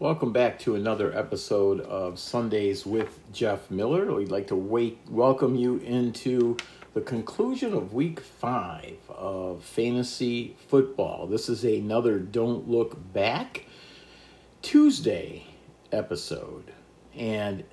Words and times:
Welcome 0.00 0.32
back 0.32 0.60
to 0.60 0.76
another 0.76 1.12
episode 1.12 1.80
of 1.80 2.14
Sondaze 2.14 2.86
with 2.86 3.18
Jeff 3.32 3.68
Miller. 3.68 4.14
We'd 4.14 4.30
like 4.30 4.46
to 4.46 4.54
wait, 4.54 5.00
welcome 5.10 5.56
you 5.56 5.78
into 5.78 6.56
the 6.94 7.00
conclusion 7.00 7.74
of 7.74 7.92
week 7.94 8.20
five 8.20 8.96
of 9.08 9.64
fantasy 9.64 10.56
football. 10.68 11.26
This 11.26 11.48
is 11.48 11.64
another 11.64 12.20
Don't 12.20 12.68
Look 12.68 13.12
Back 13.12 13.64
Tuesday 14.62 15.44
episode. 15.90 16.70
And 17.16 17.64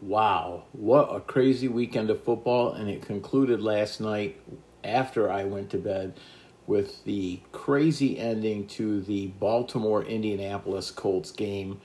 wow, 0.00 0.66
what 0.70 1.12
a 1.12 1.18
crazy 1.18 1.66
weekend 1.66 2.08
of 2.10 2.22
football! 2.22 2.70
And 2.70 2.88
it 2.88 3.02
concluded 3.02 3.60
last 3.60 4.00
night 4.00 4.40
after 4.84 5.28
I 5.28 5.42
went 5.42 5.70
to 5.70 5.78
bed 5.78 6.20
with 6.66 7.04
the 7.04 7.40
crazy 7.50 8.18
ending 8.18 8.66
to 8.66 9.00
the 9.00 9.28
Baltimore 9.28 10.04
Indianapolis 10.04 10.90
Colts 10.90 11.30
game, 11.30 11.80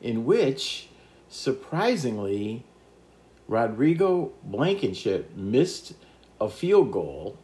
in 0.00 0.24
which, 0.24 0.88
surprisingly, 1.28 2.64
Rodrigo 3.48 4.32
Blankenship 4.44 5.34
missed 5.36 5.94
a 6.40 6.48
field 6.48 6.92
goal 6.92 7.36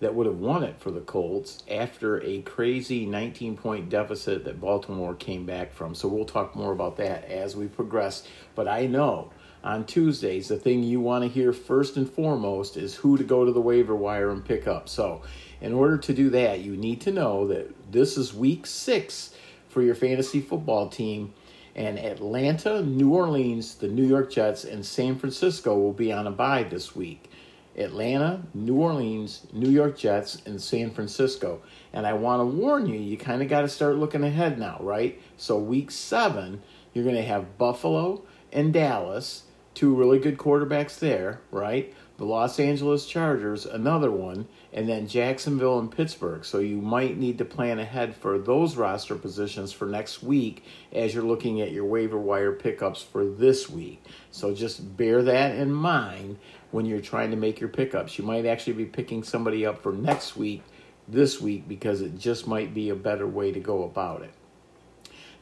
that 0.00 0.14
would 0.14 0.26
have 0.26 0.38
won 0.38 0.62
it 0.62 0.78
for 0.78 0.90
the 0.90 1.00
Colts 1.00 1.62
after 1.70 2.22
a 2.22 2.42
crazy 2.42 3.06
19 3.06 3.56
point 3.56 3.88
deficit 3.88 4.44
that 4.44 4.60
Baltimore 4.60 5.14
came 5.14 5.46
back 5.46 5.72
from. 5.72 5.94
So 5.94 6.08
we'll 6.08 6.26
talk 6.26 6.54
more 6.54 6.72
about 6.72 6.96
that 6.98 7.24
as 7.24 7.56
we 7.56 7.66
progress. 7.66 8.26
But 8.54 8.68
I 8.68 8.86
know 8.86 9.30
on 9.66 9.84
Tuesdays, 9.84 10.46
the 10.46 10.56
thing 10.56 10.84
you 10.84 11.00
want 11.00 11.24
to 11.24 11.28
hear 11.28 11.52
first 11.52 11.96
and 11.96 12.08
foremost 12.08 12.76
is 12.76 12.94
who 12.94 13.18
to 13.18 13.24
go 13.24 13.44
to 13.44 13.50
the 13.50 13.60
waiver 13.60 13.96
wire 13.96 14.30
and 14.30 14.44
pick 14.44 14.68
up. 14.68 14.88
So 14.88 15.22
in 15.60 15.72
order 15.72 15.98
to 15.98 16.14
do 16.14 16.30
that, 16.30 16.60
you 16.60 16.76
need 16.76 17.00
to 17.00 17.10
know 17.10 17.48
that 17.48 17.90
this 17.90 18.16
is 18.16 18.32
week 18.32 18.64
six 18.64 19.34
for 19.68 19.82
your 19.82 19.96
fantasy 19.96 20.40
football 20.40 20.88
team. 20.88 21.34
And 21.74 21.98
Atlanta, 21.98 22.80
New 22.80 23.12
Orleans, 23.12 23.74
the 23.74 23.88
New 23.88 24.06
York 24.06 24.30
Jets, 24.30 24.62
and 24.64 24.86
San 24.86 25.18
Francisco 25.18 25.76
will 25.76 25.92
be 25.92 26.12
on 26.12 26.28
a 26.28 26.30
bye 26.30 26.62
this 26.62 26.94
week. 26.94 27.28
Atlanta, 27.76 28.42
New 28.54 28.76
Orleans, 28.76 29.48
New 29.52 29.68
York 29.68 29.98
Jets, 29.98 30.40
and 30.46 30.62
San 30.62 30.90
Francisco. 30.90 31.60
And 31.92 32.06
I 32.06 32.12
want 32.12 32.40
to 32.40 32.46
warn 32.46 32.86
you, 32.86 33.00
you 33.00 33.18
kind 33.18 33.42
of 33.42 33.48
got 33.48 33.62
to 33.62 33.68
start 33.68 33.96
looking 33.96 34.22
ahead 34.22 34.60
now, 34.60 34.78
right? 34.80 35.20
So, 35.36 35.58
week 35.58 35.90
seven, 35.90 36.62
you're 36.94 37.04
going 37.04 37.16
to 37.16 37.22
have 37.22 37.58
Buffalo 37.58 38.22
and 38.52 38.72
Dallas, 38.72 39.42
two 39.76 39.94
really 39.94 40.18
good 40.18 40.38
quarterbacks 40.38 40.98
there, 40.98 41.38
right? 41.50 41.94
The 42.16 42.24
Los 42.24 42.58
Angeles 42.58 43.04
Chargers, 43.04 43.66
another 43.66 44.10
one, 44.10 44.48
and 44.72 44.88
then 44.88 45.06
Jacksonville 45.06 45.78
and 45.78 45.92
Pittsburgh. 45.92 46.46
So 46.46 46.60
you 46.60 46.78
might 46.78 47.18
need 47.18 47.36
to 47.38 47.44
plan 47.44 47.78
ahead 47.78 48.16
for 48.16 48.38
those 48.38 48.74
roster 48.74 49.16
positions 49.16 49.72
for 49.72 49.84
next 49.84 50.22
week 50.22 50.64
as 50.94 51.12
you're 51.12 51.22
looking 51.22 51.60
at 51.60 51.72
your 51.72 51.84
waiver 51.84 52.16
wire 52.16 52.52
pickups 52.52 53.02
for 53.02 53.26
this 53.26 53.68
week. 53.68 54.02
So 54.30 54.54
just 54.54 54.96
bear 54.96 55.22
that 55.22 55.56
in 55.56 55.70
mind 55.74 56.38
when 56.70 56.86
you're 56.86 57.02
trying 57.02 57.30
to 57.32 57.36
make 57.36 57.60
your 57.60 57.68
pickups. 57.68 58.16
You 58.18 58.24
might 58.24 58.46
actually 58.46 58.72
be 58.72 58.86
picking 58.86 59.22
somebody 59.22 59.66
up 59.66 59.82
for 59.82 59.92
next 59.92 60.38
week, 60.38 60.62
this 61.06 61.38
week, 61.38 61.68
because 61.68 62.00
it 62.00 62.18
just 62.18 62.46
might 62.46 62.72
be 62.72 62.88
a 62.88 62.96
better 62.96 63.26
way 63.26 63.52
to 63.52 63.60
go 63.60 63.84
about 63.84 64.22
it. 64.22 64.32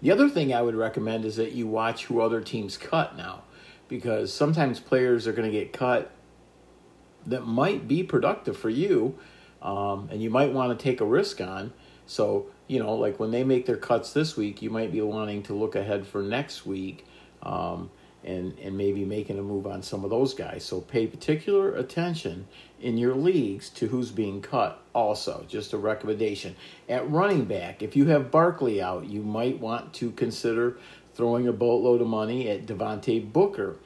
The 0.03 0.11
other 0.11 0.29
thing 0.29 0.53
I 0.53 0.61
would 0.61 0.75
recommend 0.75 1.25
is 1.25 1.37
that 1.37 1.53
you 1.53 1.69
watch 1.69 2.07
who 2.07 2.21
other 2.21 2.41
teams 2.41 2.77
cut 2.77 3.17
now, 3.17 3.45
because 3.95 4.33
sometimes 4.33 4.81
players 4.81 5.29
are 5.29 5.33
going 5.33 5.49
to 5.49 5.57
get 5.57 5.73
cut 5.73 6.11
that 7.25 7.47
might 7.47 7.87
be 7.87 8.03
productive 8.03 8.57
for 8.57 8.69
you 8.69 9.17
um, 9.63 10.09
and 10.11 10.21
you 10.21 10.31
might 10.31 10.53
want 10.53 10.77
to 10.77 10.83
take 10.83 11.01
a 11.01 11.05
risk 11.05 11.41
on. 11.41 11.73
So, 12.07 12.47
you 12.67 12.83
know, 12.83 12.95
like 12.95 13.21
when 13.21 13.31
they 13.31 13.45
make 13.45 13.67
their 13.67 13.77
cuts 13.77 14.13
this 14.13 14.37
week, 14.37 14.63
you 14.63 14.69
might 14.69 14.91
be 14.91 15.01
wanting 15.01 15.45
to 15.45 15.55
look 15.55 15.77
ahead 15.77 16.09
for 16.09 16.23
next 16.23 16.67
week 16.67 17.07
um, 17.45 17.89
and, 18.25 18.59
and 18.59 18.77
maybe 18.77 19.05
making 19.05 19.39
a 19.39 19.43
move 19.43 19.65
on 19.65 19.81
some 19.81 20.03
of 20.03 20.11
those 20.11 20.35
guys. 20.35 20.65
So 20.65 20.81
pay 20.81 21.07
particular 21.07 21.73
attention 21.77 22.49
in 22.81 22.99
your 22.99 23.15
leagues 23.15 23.71
to 23.71 23.87
who's 23.87 24.11
being 24.11 24.43
cut 24.43 24.83
also. 24.93 25.47
Just 25.49 25.73
a 25.73 25.79
recommendation. 25.79 26.57
At 26.89 27.09
running 27.09 27.45
back, 27.45 27.81
if 27.81 27.95
you 27.95 28.07
have 28.07 28.33
Barkley 28.33 28.83
out, 28.83 29.07
you 29.07 29.23
might 29.23 29.61
want 29.61 29.95
to 29.95 30.11
consider 30.11 30.79
throwing 31.15 31.49
a 31.49 31.53
boatload 31.53 32.01
of 32.01 32.07
money 32.07 32.49
at 32.49 32.67
Devontae 32.67 33.33
Booker. 33.33 33.77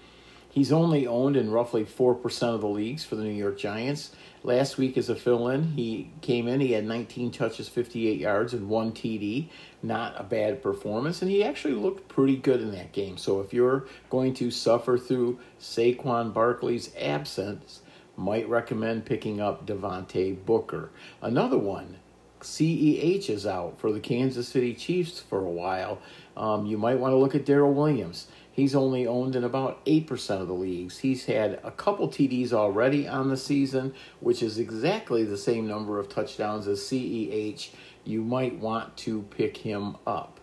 He's 0.51 0.73
only 0.73 1.07
owned 1.07 1.37
in 1.37 1.51
roughly 1.51 1.85
4% 1.85 2.43
of 2.55 2.61
the 2.61 2.69
leagues 2.69 3.05
for 3.05 3.17
the 3.17 3.23
New 3.23 3.31
York 3.31 3.59
Giants. 3.59 4.13
Last 4.43 4.79
week, 4.79 4.97
as 4.97 5.09
a 5.09 5.15
fill 5.15 5.49
in, 5.49 5.73
he 5.73 6.11
came 6.21 6.49
in, 6.49 6.61
he 6.61 6.73
had 6.73 6.85
19 6.85 7.31
touches, 7.31 7.69
58 7.69 8.19
yards, 8.19 8.55
and 8.55 8.69
one 8.69 8.93
TD. 8.93 9.49
Not 9.83 10.19
a 10.19 10.25
bad 10.25 10.63
performance, 10.63 11.23
and 11.23 11.31
he 11.31 11.45
actually 11.45 11.75
looked 11.75 12.09
pretty 12.09 12.37
good 12.37 12.61
in 12.61 12.71
that 12.73 12.93
game. 12.93 13.19
So, 13.19 13.41
if 13.41 13.53
you're 13.53 13.87
going 14.11 14.35
to 14.35 14.51
suffer 14.51 14.97
through 14.97 15.39
Saquon 15.61 16.33
Barkley's 16.33 16.91
absence, 16.97 17.83
might 18.17 18.49
recommend 18.49 19.05
picking 19.05 19.41
up 19.41 19.67
Devontae 19.67 20.45
Booker. 20.45 20.91
Another 21.23 21.59
one, 21.59 21.99
CEH 22.41 23.31
is 23.31 23.47
out 23.47 23.79
for 23.81 23.93
the 23.93 24.01
Kansas 24.01 24.49
City 24.49 24.75
Chiefs 24.75 25.21
for 25.21 25.45
a 25.45 25.51
while. 25.51 25.99
Um, 26.39 26.67
you 26.67 26.79
might 26.79 27.01
want 27.01 27.13
to 27.13 27.17
look 27.17 27.35
at 27.35 27.45
Darrel 27.45 27.75
Williams. 27.75 28.29
He's 28.53 28.75
only 28.75 29.07
owned 29.07 29.37
in 29.37 29.45
about 29.45 29.85
8% 29.85 30.41
of 30.41 30.49
the 30.49 30.55
leagues. 30.55 30.99
He's 30.99 31.27
had 31.27 31.61
a 31.63 31.71
couple 31.71 32.09
TDs 32.09 32.53
already 32.53 33.07
on 33.07 33.29
the 33.29 33.37
season, 33.37 33.95
which 34.21 34.43
is 34.43 34.59
exactly 34.59 35.25
the 35.25 35.37
same 35.37 35.67
number 35.67 35.99
of 35.99 36.09
touchdowns 36.09 36.67
as 36.67 36.81
CEH. 36.81 37.71
You 38.05 38.23
might 38.23 38.59
want 38.59 38.97
to 38.99 39.23
pick 39.31 39.59
him 39.59 39.97
up. 40.07 40.41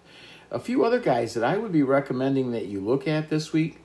A 0.51 0.59
few 0.59 0.85
other 0.85 0.99
guys 0.99 1.33
that 1.33 1.43
I 1.43 1.57
would 1.57 1.71
be 1.71 1.83
recommending 1.83 2.51
that 2.51 2.67
you 2.67 2.79
look 2.79 3.07
at 3.07 3.29
this 3.29 3.51
week 3.51 3.81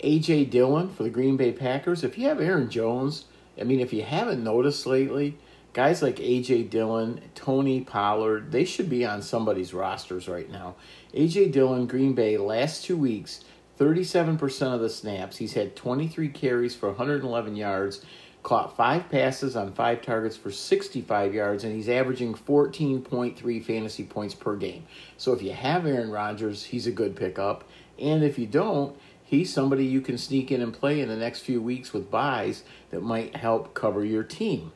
A.J. 0.00 0.46
Dillon 0.46 0.90
for 0.90 1.02
the 1.02 1.10
Green 1.10 1.36
Bay 1.36 1.52
Packers. 1.52 2.02
If 2.02 2.18
you 2.18 2.28
have 2.28 2.40
Aaron 2.40 2.68
Jones, 2.68 3.26
I 3.58 3.64
mean, 3.64 3.80
if 3.80 3.92
you 3.92 4.02
haven't 4.02 4.42
noticed 4.42 4.86
lately, 4.86 5.38
guys 5.72 6.02
like 6.02 6.20
A.J. 6.20 6.64
Dillon, 6.64 7.20
Tony 7.34 7.80
Pollard, 7.80 8.52
they 8.52 8.64
should 8.64 8.90
be 8.90 9.04
on 9.04 9.22
somebody's 9.22 9.72
rosters 9.72 10.28
right 10.28 10.50
now. 10.50 10.74
A.J. 11.14 11.48
Dillon, 11.48 11.86
Green 11.86 12.12
Bay, 12.14 12.36
last 12.36 12.84
two 12.84 12.96
weeks, 12.96 13.44
37% 13.78 14.74
of 14.74 14.80
the 14.80 14.90
snaps. 14.90 15.38
He's 15.38 15.54
had 15.54 15.74
23 15.74 16.28
carries 16.28 16.74
for 16.74 16.88
111 16.88 17.56
yards, 17.56 18.04
caught 18.42 18.76
five 18.76 19.08
passes 19.08 19.56
on 19.56 19.72
five 19.72 20.02
targets 20.02 20.36
for 20.36 20.50
65 20.50 21.32
yards, 21.32 21.64
and 21.64 21.74
he's 21.74 21.88
averaging 21.88 22.34
14.3 22.34 23.64
fantasy 23.64 24.04
points 24.04 24.34
per 24.34 24.56
game. 24.56 24.84
So 25.16 25.32
if 25.32 25.42
you 25.42 25.52
have 25.52 25.86
Aaron 25.86 26.10
Rodgers, 26.10 26.64
he's 26.64 26.86
a 26.86 26.92
good 26.92 27.16
pickup. 27.16 27.64
And 27.98 28.22
if 28.22 28.38
you 28.38 28.46
don't, 28.46 28.96
he's 29.24 29.52
somebody 29.52 29.86
you 29.86 30.02
can 30.02 30.18
sneak 30.18 30.50
in 30.50 30.60
and 30.60 30.72
play 30.72 31.00
in 31.00 31.08
the 31.08 31.16
next 31.16 31.40
few 31.40 31.62
weeks 31.62 31.92
with 31.92 32.10
buys 32.10 32.64
that 32.90 33.02
might 33.02 33.36
help 33.36 33.72
cover 33.74 34.04
your 34.04 34.24
team. 34.24 34.72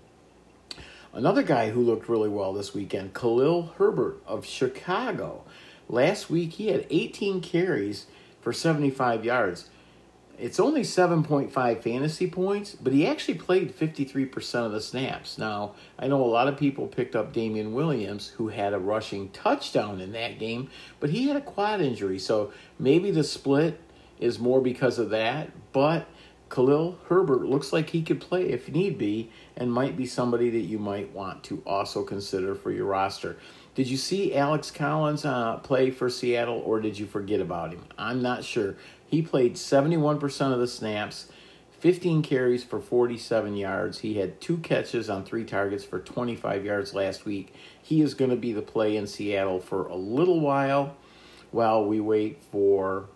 Another 1.13 1.43
guy 1.43 1.71
who 1.71 1.81
looked 1.81 2.09
really 2.09 2.29
well 2.29 2.53
this 2.53 2.75
weekend, 2.75 3.15
Khalil 3.15 3.73
Herbert 3.79 4.23
of 4.27 4.45
Chicago. 4.45 5.45
Last 5.89 6.29
week 6.29 6.55
he 6.55 6.69
had 6.69 6.87
18 6.91 7.41
carries 7.41 8.07
for 8.41 8.53
75 8.53 9.25
yards. 9.25 9.71
It's 10.39 10.61
only 10.61 10.83
7.5 10.83 11.83
fantasy 11.83 12.29
points, 12.29 12.75
but 12.75 12.93
he 12.93 13.07
actually 13.07 13.39
played 13.39 13.75
53% 13.75 14.67
of 14.67 14.73
the 14.73 14.83
snaps. 14.83 15.39
Now, 15.39 15.75
I 15.99 16.09
know 16.09 16.23
a 16.23 16.27
lot 16.27 16.49
of 16.49 16.59
people 16.59 16.87
picked 16.87 17.17
up 17.17 17.33
Damien 17.33 17.73
Williams, 17.73 18.29
who 18.29 18.49
had 18.49 18.75
a 18.75 18.79
rushing 18.79 19.31
touchdown 19.31 19.99
in 19.99 20.13
that 20.13 20.39
game, 20.39 20.69
but 21.01 21.09
he 21.09 21.29
had 21.29 21.37
a 21.37 21.41
quad 21.41 21.81
injury, 21.81 22.19
so 22.19 22.53
maybe 22.79 23.11
the 23.11 23.25
split 23.25 23.81
is 24.21 24.39
more 24.39 24.61
because 24.61 24.99
of 24.99 25.09
that. 25.11 25.51
But 25.73 26.07
Khalil 26.51 26.99
Herbert 27.09 27.47
looks 27.47 27.73
like 27.73 27.91
he 27.91 28.03
could 28.03 28.21
play 28.21 28.51
if 28.51 28.69
need 28.69 28.99
be, 28.99 29.31
and 29.57 29.73
might 29.73 29.97
be 29.97 30.07
somebody 30.07 30.51
that 30.51 30.61
you 30.61 30.79
might 30.79 31.13
want 31.13 31.43
to 31.45 31.63
also 31.67 32.05
consider 32.05 32.55
for 32.55 32.71
your 32.71 32.87
roster. 32.87 33.37
Did 33.75 33.89
you 33.89 33.97
see 33.97 34.35
Alex 34.35 34.71
Collins 34.71 35.25
uh, 35.25 35.57
play 35.59 35.91
for 35.91 36.11
Seattle, 36.11 36.63
or 36.65 36.81
did 36.81 36.99
you 36.99 37.07
forget 37.07 37.41
about 37.41 37.73
him? 37.73 37.85
I'm 37.99 38.23
not 38.23 38.45
sure. 38.45 38.77
He 39.07 39.23
played 39.23 39.55
71% 39.55 40.53
of 40.53 40.59
the 40.59 40.67
snaps, 40.67 41.29
15 41.81 42.23
carries 42.23 42.65
for 42.65 42.81
47 42.81 43.57
yards. 43.57 43.99
He 43.99 44.15
had 44.17 44.41
two 44.41 44.59
catches 44.59 45.09
on 45.09 45.25
three 45.25 45.45
targets 45.45 45.85
for 45.85 46.01
25 46.01 46.65
yards 46.65 46.95
last 46.95 47.25
week. 47.25 47.55
He 47.83 48.01
is 48.03 48.15
going 48.15 48.31
to 48.31 48.37
be 48.37 48.53
the 48.53 48.63
play 48.63 48.97
in 48.97 49.07
Seattle 49.07 49.61
for 49.61 49.87
a 49.87 49.97
little 49.97 50.41
while 50.41 50.97
while 51.51 51.85
we 51.85 52.01
wait 52.01 52.43
for 52.51 53.09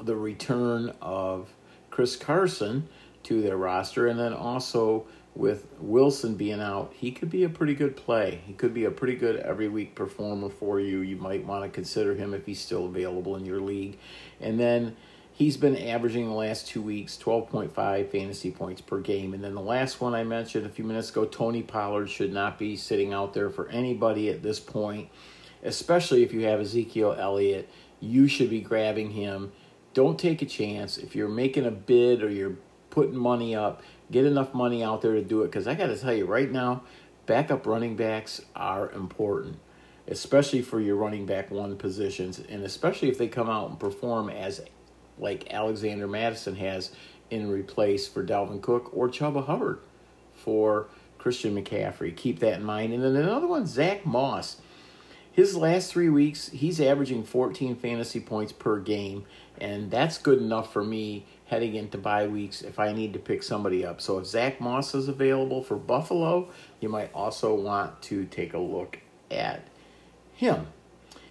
the 0.00 0.16
return 0.16 0.92
of 1.00 1.50
Chris 1.90 2.16
Carson 2.16 2.88
to 3.24 3.42
their 3.42 3.56
roster 3.56 4.06
and 4.06 4.18
then 4.18 4.32
also 4.32 5.06
with 5.36 5.66
Wilson 5.78 6.34
being 6.34 6.60
out, 6.60 6.94
he 6.96 7.12
could 7.12 7.28
be 7.28 7.44
a 7.44 7.48
pretty 7.48 7.74
good 7.74 7.94
play. 7.94 8.40
He 8.46 8.54
could 8.54 8.72
be 8.72 8.84
a 8.86 8.90
pretty 8.90 9.16
good 9.16 9.36
every 9.36 9.68
week 9.68 9.94
performer 9.94 10.48
for 10.48 10.80
you. 10.80 11.00
You 11.00 11.16
might 11.16 11.44
want 11.44 11.62
to 11.64 11.68
consider 11.68 12.14
him 12.14 12.32
if 12.32 12.46
he's 12.46 12.58
still 12.58 12.86
available 12.86 13.36
in 13.36 13.44
your 13.44 13.60
league. 13.60 13.98
And 14.40 14.58
then 14.58 14.96
he's 15.32 15.58
been 15.58 15.76
averaging 15.76 16.26
the 16.26 16.34
last 16.34 16.66
two 16.66 16.80
weeks 16.80 17.18
12.5 17.22 18.10
fantasy 18.10 18.50
points 18.50 18.80
per 18.80 18.98
game. 19.00 19.34
And 19.34 19.44
then 19.44 19.54
the 19.54 19.60
last 19.60 20.00
one 20.00 20.14
I 20.14 20.24
mentioned 20.24 20.64
a 20.64 20.70
few 20.70 20.84
minutes 20.84 21.10
ago, 21.10 21.26
Tony 21.26 21.62
Pollard 21.62 22.08
should 22.08 22.32
not 22.32 22.58
be 22.58 22.74
sitting 22.74 23.12
out 23.12 23.34
there 23.34 23.50
for 23.50 23.68
anybody 23.68 24.30
at 24.30 24.42
this 24.42 24.58
point. 24.58 25.10
especially 25.62 26.22
if 26.22 26.32
you 26.32 26.42
have 26.46 26.60
Ezekiel 26.60 27.14
Elliott. 27.18 27.68
You 28.00 28.28
should 28.28 28.50
be 28.50 28.60
grabbing 28.60 29.10
him. 29.10 29.52
Don't 29.94 30.18
take 30.18 30.42
a 30.42 30.46
chance. 30.46 30.98
If 30.98 31.16
you're 31.16 31.28
making 31.28 31.66
a 31.66 31.70
bid 31.70 32.22
or 32.22 32.30
you're 32.30 32.56
putting 32.90 33.16
money 33.16 33.54
up, 33.54 33.82
get 34.10 34.24
enough 34.24 34.54
money 34.54 34.82
out 34.82 35.02
there 35.02 35.14
to 35.14 35.22
do 35.22 35.42
it. 35.42 35.46
Because 35.46 35.66
I 35.66 35.74
got 35.74 35.86
to 35.86 35.96
tell 35.96 36.12
you, 36.12 36.26
right 36.26 36.50
now, 36.50 36.82
backup 37.26 37.66
running 37.66 37.96
backs 37.96 38.40
are 38.54 38.90
important, 38.90 39.58
especially 40.08 40.62
for 40.62 40.80
your 40.80 40.96
running 40.96 41.26
back 41.26 41.50
one 41.50 41.76
positions, 41.76 42.40
and 42.48 42.64
especially 42.64 43.08
if 43.08 43.18
they 43.18 43.28
come 43.28 43.50
out 43.50 43.70
and 43.70 43.80
perform 43.80 44.30
as 44.30 44.62
like 45.18 45.52
Alexander 45.52 46.06
Mattison 46.06 46.56
has 46.56 46.92
in 47.30 47.50
replace 47.50 48.06
for 48.06 48.24
Dalvin 48.24 48.62
Cook 48.62 48.90
or 48.92 49.08
Chuba 49.08 49.46
Hubbard 49.46 49.80
for 50.34 50.88
Christian 51.18 51.56
McCaffrey. 51.56 52.14
Keep 52.16 52.38
that 52.40 52.60
in 52.60 52.64
mind. 52.64 52.92
And 52.92 53.02
then 53.02 53.16
another 53.16 53.46
one, 53.46 53.66
Zach 53.66 54.06
Moss. 54.06 54.58
His 55.32 55.54
last 55.54 55.92
three 55.92 56.08
weeks, 56.08 56.48
he's 56.48 56.80
averaging 56.80 57.24
14 57.24 57.76
fantasy 57.76 58.20
points 58.20 58.52
per 58.52 58.78
game, 58.78 59.26
and 59.60 59.90
that's 59.90 60.16
good 60.16 60.38
enough 60.38 60.72
for 60.72 60.82
me 60.82 61.26
heading 61.46 61.74
into 61.74 61.98
bye 61.98 62.26
weeks 62.26 62.62
if 62.62 62.78
I 62.78 62.92
need 62.92 63.12
to 63.12 63.18
pick 63.18 63.42
somebody 63.42 63.84
up. 63.84 64.00
So 64.00 64.18
if 64.18 64.26
Zach 64.26 64.60
Moss 64.60 64.94
is 64.94 65.08
available 65.08 65.62
for 65.62 65.76
Buffalo, 65.76 66.50
you 66.80 66.88
might 66.88 67.12
also 67.14 67.54
want 67.54 68.02
to 68.02 68.24
take 68.26 68.52
a 68.52 68.58
look 68.58 68.98
at 69.30 69.62
him. 70.34 70.66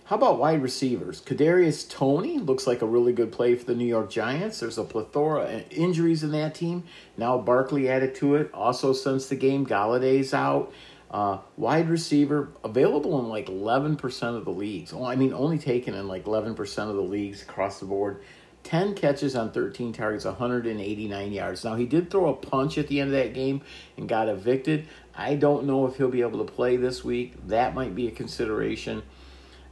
How 0.06 0.18
about 0.18 0.38
wide 0.38 0.62
receivers? 0.62 1.20
Kadarius 1.20 1.90
Toney 1.90 2.38
looks 2.38 2.68
like 2.68 2.84
a 2.84 2.86
really 2.86 3.12
good 3.12 3.32
play 3.32 3.56
for 3.56 3.66
the 3.66 3.74
New 3.74 3.88
York 3.88 4.12
Giants. 4.12 4.60
There's 4.60 4.78
a 4.78 4.84
plethora 4.84 5.46
of 5.46 5.64
injuries 5.72 6.24
in 6.24 6.32
that 6.32 6.54
team. 6.54 6.84
Now 7.18 7.40
Barkley 7.40 7.90
added 7.90 8.14
to 8.16 8.36
it. 8.36 8.52
Also, 8.54 8.94
since 8.94 9.28
the 9.28 9.36
game, 9.36 9.66
Golladay's 9.66 10.32
out. 10.32 10.72
Uh, 11.10 11.40
wide 11.58 11.90
receiver 11.90 12.50
available 12.64 13.20
in 13.20 13.30
like 13.30 13.48
11% 13.48 14.38
of 14.38 14.46
the 14.46 14.52
leagues. 14.52 14.94
Well, 14.94 15.06
I 15.06 15.16
mean, 15.16 15.34
only 15.34 15.58
taken 15.58 15.96
in 15.96 16.08
like 16.08 16.26
11% 16.26 16.90
of 16.90 16.96
the 16.96 17.02
leagues 17.02 17.42
across 17.42 17.80
the 17.80 17.86
board. 17.86 18.22
10 18.66 18.96
catches 18.96 19.36
on 19.36 19.52
13 19.52 19.94
targets, 19.94 20.26
189 20.26 21.32
yards. 21.32 21.64
Now, 21.64 21.76
he 21.76 21.86
did 21.86 22.10
throw 22.10 22.30
a 22.30 22.34
punch 22.34 22.80
at 22.80 22.88
the 22.88 23.00
end 23.00 23.12
of 23.12 23.16
that 23.16 23.34
game 23.36 23.62
and 23.96 24.10
got 24.10 24.28
evicted. 24.28 24.88
I 25.16 25.36
don't 25.36 25.66
know 25.66 25.86
if 25.86 25.98
he'll 25.98 26.10
be 26.10 26.22
able 26.22 26.44
to 26.44 26.52
play 26.52 26.76
this 26.76 27.04
week. 27.04 27.36
That 27.48 27.76
might 27.76 27.94
be 27.94 28.08
a 28.08 28.12
consideration. 28.12 29.04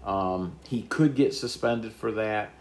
Um, 0.05 0.57
he 0.67 0.83
could 0.83 1.15
get 1.15 1.33
suspended 1.33 1.91
for 1.93 2.11
that. 2.13 2.51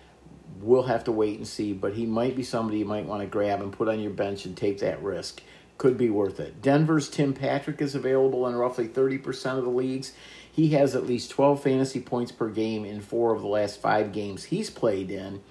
We'll 0.61 0.85
have 0.85 1.05
to 1.05 1.13
wait 1.13 1.37
and 1.37 1.47
see, 1.47 1.75
but 1.75 1.93
he 1.93 2.07
might 2.07 2.35
be 2.35 2.43
somebody 2.43 2.79
you 2.79 2.87
might 2.87 3.05
want 3.05 3.21
to 3.21 3.27
grab 3.27 3.61
and 3.61 3.71
put 3.71 3.89
on 3.89 4.01
your 4.01 4.11
bench 4.11 4.47
and 4.47 4.57
take 4.57 4.79
that 4.79 5.03
risk. 5.03 5.43
Could 5.77 5.99
be 5.99 6.09
worth 6.09 6.41
it. 6.41 6.63
Denver's 6.63 7.11
Tim 7.11 7.35
Patrick 7.35 7.83
is 7.83 7.95
available 7.95 8.47
in 8.47 8.55
roughly 8.55 8.89
30% 8.89 9.59
of 9.59 9.65
the 9.65 9.71
leagues. 9.71 10.13
He 10.51 10.71
has 10.71 10.95
at 10.95 11.07
least 11.07 11.31
12 11.31 11.63
fantasy 11.63 12.01
points 12.01 12.33
per 12.33 12.49
game 12.49 12.87
in 12.87 13.01
four 13.01 13.35
of 13.35 13.43
the 13.43 13.49
last 13.49 13.81
five 13.81 14.13
games 14.13 14.45
he's 14.45 14.71
played 14.71 15.11
in. 15.11 15.43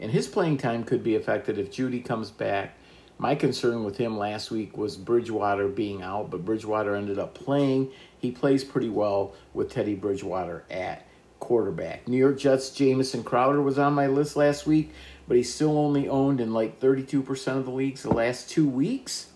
And 0.00 0.10
his 0.10 0.26
playing 0.26 0.58
time 0.58 0.84
could 0.84 1.04
be 1.04 1.14
affected 1.14 1.58
if 1.58 1.70
Jeudy 1.70 2.04
comes 2.04 2.30
back. 2.30 2.76
My 3.18 3.34
concern 3.34 3.84
with 3.84 3.98
him 3.98 4.16
last 4.16 4.50
week 4.50 4.78
was 4.78 4.96
Bridgewater 4.96 5.68
being 5.68 6.00
out, 6.00 6.30
but 6.30 6.44
Bridgewater 6.44 6.96
ended 6.96 7.18
up 7.18 7.34
playing. 7.34 7.90
He 8.18 8.30
plays 8.30 8.64
pretty 8.64 8.88
well 8.88 9.34
with 9.52 9.70
Teddy 9.70 9.94
Bridgewater 9.94 10.64
at 10.70 11.06
quarterback. 11.38 12.08
New 12.08 12.16
York 12.16 12.38
Jets 12.38 12.70
Jamison 12.70 13.22
Crowder 13.22 13.60
was 13.60 13.78
on 13.78 13.92
my 13.92 14.06
list 14.06 14.36
last 14.36 14.66
week, 14.66 14.92
but 15.28 15.36
he's 15.36 15.52
still 15.52 15.76
only 15.76 16.08
owned 16.08 16.40
in 16.40 16.54
like 16.54 16.80
32% 16.80 17.58
of 17.58 17.66
the 17.66 17.70
leagues 17.70 18.02
the 18.02 18.10
last 18.10 18.48
two 18.48 18.68
weeks. 18.68 19.26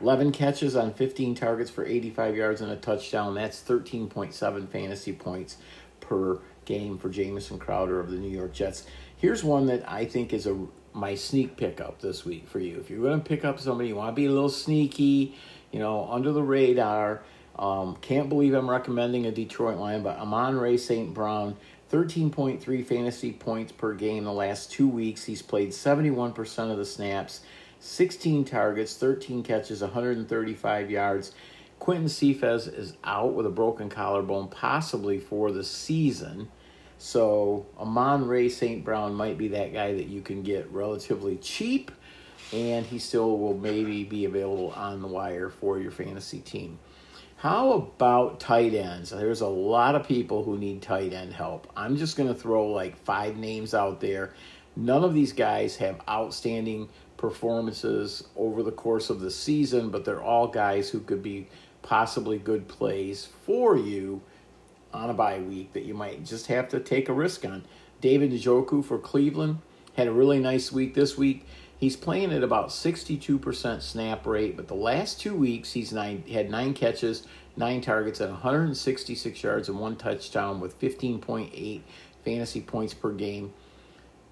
11 0.00 0.32
catches 0.32 0.74
on 0.74 0.94
15 0.94 1.34
targets 1.34 1.70
for 1.70 1.84
85 1.84 2.36
yards 2.36 2.60
and 2.62 2.72
a 2.72 2.76
touchdown. 2.76 3.34
That's 3.34 3.62
13.7 3.62 4.68
fantasy 4.68 5.12
points 5.12 5.58
per 6.00 6.40
game 6.64 6.98
for 6.98 7.08
Jamison 7.08 7.58
Crowder 7.58 8.00
of 8.00 8.10
the 8.10 8.16
New 8.16 8.30
York 8.30 8.52
Jets. 8.52 8.86
Here's 9.22 9.44
one 9.44 9.66
that 9.66 9.88
I 9.88 10.04
think 10.04 10.32
is 10.32 10.48
a 10.48 10.66
my 10.92 11.14
sneak 11.14 11.56
pickup 11.56 12.00
this 12.00 12.24
week 12.24 12.48
for 12.48 12.58
you. 12.58 12.80
If 12.80 12.90
you're 12.90 13.00
going 13.00 13.22
to 13.22 13.24
pick 13.24 13.44
up 13.44 13.60
somebody, 13.60 13.90
you 13.90 13.94
want 13.94 14.08
to 14.08 14.20
be 14.20 14.26
a 14.26 14.32
little 14.32 14.48
sneaky, 14.48 15.36
you 15.70 15.78
know, 15.78 16.08
under 16.10 16.32
the 16.32 16.42
radar. 16.42 17.22
Um, 17.56 17.94
can't 18.00 18.28
believe 18.28 18.52
I'm 18.52 18.68
recommending 18.68 19.26
a 19.26 19.30
Detroit 19.30 19.78
line, 19.78 20.02
but 20.02 20.18
Amon-Ra 20.18 20.76
St. 20.76 21.14
Brown, 21.14 21.56
13.3 21.92 22.84
fantasy 22.84 23.30
points 23.30 23.70
per 23.70 23.94
game 23.94 24.24
the 24.24 24.32
last 24.32 24.72
two 24.72 24.88
weeks. 24.88 25.22
He's 25.22 25.40
played 25.40 25.68
71% 25.68 26.72
of 26.72 26.76
the 26.76 26.84
snaps, 26.84 27.42
16 27.78 28.44
targets, 28.44 28.96
13 28.96 29.44
catches, 29.44 29.82
135 29.82 30.90
yards. 30.90 31.32
Quintez 31.80 32.10
Cephus 32.10 32.66
is 32.66 32.94
out 33.04 33.34
with 33.34 33.46
a 33.46 33.50
broken 33.50 33.88
collarbone, 33.88 34.48
possibly 34.48 35.20
for 35.20 35.52
the 35.52 35.62
season. 35.62 36.48
So 37.02 37.66
Amon-Ra 37.80 38.48
St. 38.48 38.84
Brown 38.84 39.12
might 39.16 39.36
be 39.36 39.48
that 39.48 39.72
guy 39.72 39.92
that 39.92 40.06
you 40.06 40.22
can 40.22 40.42
get 40.42 40.70
relatively 40.70 41.36
cheap, 41.36 41.90
and 42.52 42.86
he 42.86 43.00
still 43.00 43.38
will 43.38 43.58
maybe 43.58 44.04
be 44.04 44.24
available 44.24 44.70
on 44.76 45.02
the 45.02 45.08
wire 45.08 45.50
for 45.50 45.80
your 45.80 45.90
fantasy 45.90 46.38
team. 46.38 46.78
How 47.38 47.72
about 47.72 48.38
tight 48.38 48.72
ends? 48.72 49.10
There's 49.10 49.40
a 49.40 49.48
lot 49.48 49.96
of 49.96 50.06
people 50.06 50.44
who 50.44 50.56
need 50.56 50.80
tight 50.80 51.12
end 51.12 51.32
help. 51.32 51.68
I'm 51.76 51.96
just 51.96 52.16
going 52.16 52.28
to 52.28 52.40
throw 52.40 52.68
like 52.68 52.96
five 52.98 53.36
names 53.36 53.74
out 53.74 54.00
there. 54.00 54.32
None 54.76 55.02
of 55.02 55.12
these 55.12 55.32
guys 55.32 55.74
have 55.78 56.00
outstanding 56.08 56.88
performances 57.16 58.28
over 58.36 58.62
the 58.62 58.70
course 58.70 59.10
of 59.10 59.18
the 59.18 59.30
season, 59.32 59.90
but 59.90 60.04
they're 60.04 60.22
all 60.22 60.46
guys 60.46 60.88
who 60.88 61.00
could 61.00 61.20
be 61.20 61.48
possibly 61.82 62.38
good 62.38 62.68
plays 62.68 63.26
for 63.44 63.76
you 63.76 64.22
on 64.92 65.10
a 65.10 65.14
bye 65.14 65.38
week 65.38 65.72
that 65.72 65.84
you 65.84 65.94
might 65.94 66.24
just 66.24 66.46
have 66.46 66.68
to 66.70 66.80
take 66.80 67.08
a 67.08 67.12
risk 67.12 67.44
on. 67.44 67.64
David 68.00 68.32
Njoku 68.32 68.84
for 68.84 68.98
Cleveland 68.98 69.58
had 69.96 70.08
a 70.08 70.12
really 70.12 70.40
nice 70.40 70.72
week 70.72 70.94
this 70.94 71.16
week. 71.16 71.46
He's 71.78 71.96
playing 71.96 72.32
at 72.32 72.44
about 72.44 72.68
62% 72.68 73.82
snap 73.82 74.26
rate, 74.26 74.56
but 74.56 74.68
the 74.68 74.74
last 74.74 75.20
two 75.20 75.34
weeks 75.34 75.72
he's 75.72 75.92
nine, 75.92 76.22
had 76.30 76.50
nine 76.50 76.74
catches, 76.74 77.26
nine 77.56 77.80
targets, 77.80 78.20
at 78.20 78.30
166 78.30 79.42
yards 79.42 79.68
and 79.68 79.78
one 79.78 79.96
touchdown 79.96 80.60
with 80.60 80.80
15.8 80.80 81.80
fantasy 82.24 82.60
points 82.60 82.94
per 82.94 83.12
game. 83.12 83.52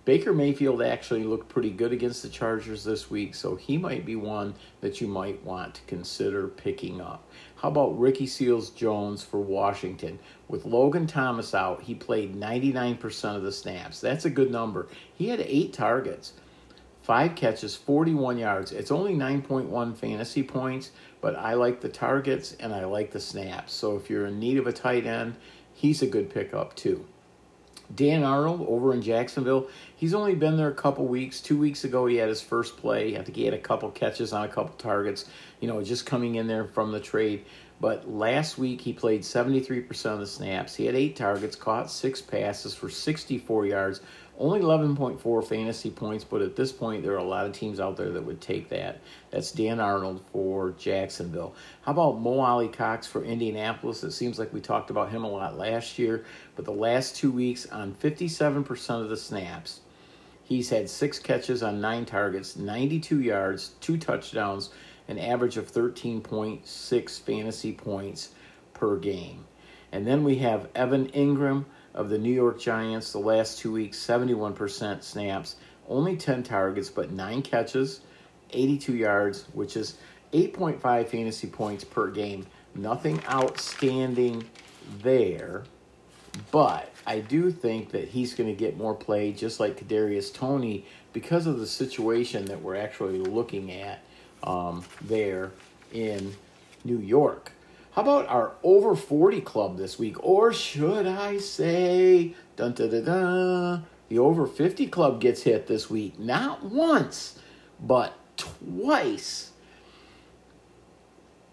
Baker 0.04 0.32
Mayfield 0.32 0.82
actually 0.82 1.24
looked 1.24 1.48
pretty 1.48 1.70
good 1.70 1.92
against 1.92 2.22
the 2.22 2.28
Chargers 2.28 2.84
this 2.84 3.10
week, 3.10 3.34
so 3.34 3.54
he 3.54 3.76
might 3.76 4.06
be 4.06 4.16
one 4.16 4.54
that 4.80 5.00
you 5.00 5.06
might 5.06 5.44
want 5.44 5.74
to 5.74 5.82
consider 5.82 6.48
picking 6.48 7.00
up. 7.00 7.28
How 7.60 7.68
about 7.68 7.98
Ricky 7.98 8.26
Seals 8.26 8.70
Jones 8.70 9.22
for 9.22 9.38
Washington? 9.38 10.18
With 10.48 10.64
Logan 10.64 11.06
Thomas 11.06 11.54
out, 11.54 11.82
he 11.82 11.94
played 11.94 12.34
99% 12.34 13.36
of 13.36 13.42
the 13.42 13.52
snaps. 13.52 14.00
That's 14.00 14.24
a 14.24 14.30
good 14.30 14.50
number. 14.50 14.88
He 15.14 15.28
had 15.28 15.40
eight 15.40 15.74
targets 15.74 16.32
five 17.02 17.34
catches, 17.34 17.76
41 17.76 18.38
yards. 18.38 18.72
It's 18.72 18.90
only 18.90 19.14
9.1 19.14 19.96
fantasy 19.96 20.42
points, 20.42 20.92
but 21.20 21.36
I 21.36 21.52
like 21.54 21.82
the 21.82 21.88
targets 21.88 22.56
and 22.60 22.72
I 22.72 22.84
like 22.84 23.10
the 23.10 23.20
snaps. 23.20 23.74
So 23.74 23.96
if 23.96 24.08
you're 24.08 24.26
in 24.26 24.38
need 24.38 24.56
of 24.56 24.66
a 24.66 24.72
tight 24.72 25.04
end, 25.04 25.36
he's 25.74 26.00
a 26.00 26.06
good 26.06 26.30
pickup 26.30 26.74
too. 26.76 27.04
Dan 27.94 28.22
Arnold 28.22 28.64
over 28.68 28.94
in 28.94 29.02
Jacksonville, 29.02 29.68
he's 29.96 30.14
only 30.14 30.34
been 30.34 30.56
there 30.56 30.68
a 30.68 30.74
couple 30.74 31.06
weeks. 31.06 31.40
Two 31.40 31.58
weeks 31.58 31.84
ago, 31.84 32.06
he 32.06 32.16
had 32.16 32.28
his 32.28 32.40
first 32.40 32.76
play. 32.76 33.16
I 33.16 33.22
think 33.22 33.36
he 33.36 33.44
had 33.44 33.54
a 33.54 33.58
couple 33.58 33.90
catches 33.90 34.32
on 34.32 34.44
a 34.44 34.48
couple 34.48 34.74
targets, 34.76 35.26
you 35.60 35.68
know, 35.68 35.82
just 35.82 36.06
coming 36.06 36.36
in 36.36 36.46
there 36.46 36.64
from 36.64 36.92
the 36.92 37.00
trade. 37.00 37.44
But 37.80 38.08
last 38.08 38.58
week, 38.58 38.82
he 38.82 38.92
played 38.92 39.22
73% 39.22 40.06
of 40.06 40.20
the 40.20 40.26
snaps. 40.26 40.74
He 40.74 40.84
had 40.84 40.94
eight 40.94 41.16
targets, 41.16 41.56
caught 41.56 41.90
six 41.90 42.20
passes 42.20 42.74
for 42.74 42.90
64 42.90 43.66
yards, 43.66 44.02
only 44.40 44.60
11.4 44.60 45.44
fantasy 45.44 45.90
points, 45.90 46.24
but 46.24 46.40
at 46.40 46.56
this 46.56 46.72
point, 46.72 47.02
there 47.02 47.12
are 47.12 47.18
a 47.18 47.22
lot 47.22 47.44
of 47.44 47.52
teams 47.52 47.78
out 47.78 47.96
there 47.98 48.10
that 48.10 48.24
would 48.24 48.40
take 48.40 48.70
that. 48.70 49.00
That's 49.30 49.52
Dan 49.52 49.78
Arnold 49.78 50.22
for 50.32 50.70
Jacksonville. 50.78 51.54
How 51.82 51.92
about 51.92 52.20
Mo 52.20 52.40
Alie-Cox 52.40 53.06
for 53.06 53.22
Indianapolis? 53.22 54.02
It 54.02 54.12
seems 54.12 54.38
like 54.38 54.52
we 54.54 54.60
talked 54.60 54.88
about 54.88 55.10
him 55.10 55.24
a 55.24 55.30
lot 55.30 55.58
last 55.58 55.98
year, 55.98 56.24
but 56.56 56.64
the 56.64 56.72
last 56.72 57.16
two 57.16 57.30
weeks, 57.30 57.66
on 57.66 57.94
57% 57.94 59.02
of 59.02 59.10
the 59.10 59.16
snaps, 59.16 59.80
he's 60.42 60.70
had 60.70 60.88
six 60.88 61.18
catches 61.18 61.62
on 61.62 61.78
nine 61.78 62.06
targets, 62.06 62.56
92 62.56 63.20
yards, 63.20 63.72
two 63.82 63.98
touchdowns, 63.98 64.70
an 65.08 65.18
average 65.18 65.58
of 65.58 65.70
13.6 65.70 67.20
fantasy 67.20 67.72
points 67.72 68.30
per 68.72 68.96
game. 68.96 69.44
And 69.92 70.06
then 70.06 70.24
we 70.24 70.36
have 70.36 70.68
Evan 70.74 71.08
Engram 71.08 71.66
of 71.94 72.08
the 72.08 72.18
New 72.18 72.32
York 72.32 72.60
Giants 72.60 73.12
the 73.12 73.18
last 73.18 73.58
two 73.58 73.72
weeks 73.72 73.98
71% 73.98 75.02
snaps, 75.02 75.56
only 75.88 76.16
10 76.16 76.42
targets, 76.42 76.88
but 76.88 77.10
9 77.10 77.42
catches, 77.42 78.00
82 78.52 78.96
yards, 78.96 79.44
which 79.52 79.76
is 79.76 79.98
8.5 80.32 81.08
fantasy 81.08 81.48
points 81.48 81.84
per 81.84 82.10
game. 82.10 82.46
Nothing 82.74 83.20
outstanding 83.26 84.48
there, 85.02 85.64
but 86.52 86.92
I 87.06 87.20
do 87.20 87.50
think 87.50 87.90
that 87.90 88.08
he's 88.08 88.34
going 88.34 88.48
to 88.48 88.56
get 88.56 88.76
more 88.76 88.94
play, 88.94 89.32
just 89.32 89.58
like 89.58 89.80
Kadarius 89.80 90.32
Toney, 90.32 90.84
because 91.12 91.46
of 91.46 91.58
the 91.58 91.66
situation 91.66 92.44
that 92.46 92.62
we're 92.62 92.76
actually 92.76 93.18
looking 93.18 93.72
at 93.72 94.04
um, 94.44 94.84
there 95.02 95.50
in 95.92 96.34
New 96.84 96.98
York. 96.98 97.52
How 97.92 98.02
about 98.02 98.28
our 98.28 98.52
over 98.62 98.94
40 98.94 99.40
club 99.40 99.76
this 99.76 99.98
week? 99.98 100.24
Or 100.24 100.52
should 100.52 101.06
I 101.06 101.38
say, 101.38 102.34
dun 102.54 102.72
da 102.72 102.86
da 102.86 103.00
da, 103.00 103.80
the 104.08 104.18
over 104.18 104.46
50 104.46 104.86
club 104.86 105.20
gets 105.20 105.42
hit 105.42 105.66
this 105.66 105.90
week. 105.90 106.18
Not 106.18 106.64
once, 106.64 107.38
but 107.80 108.14
twice. 108.36 109.50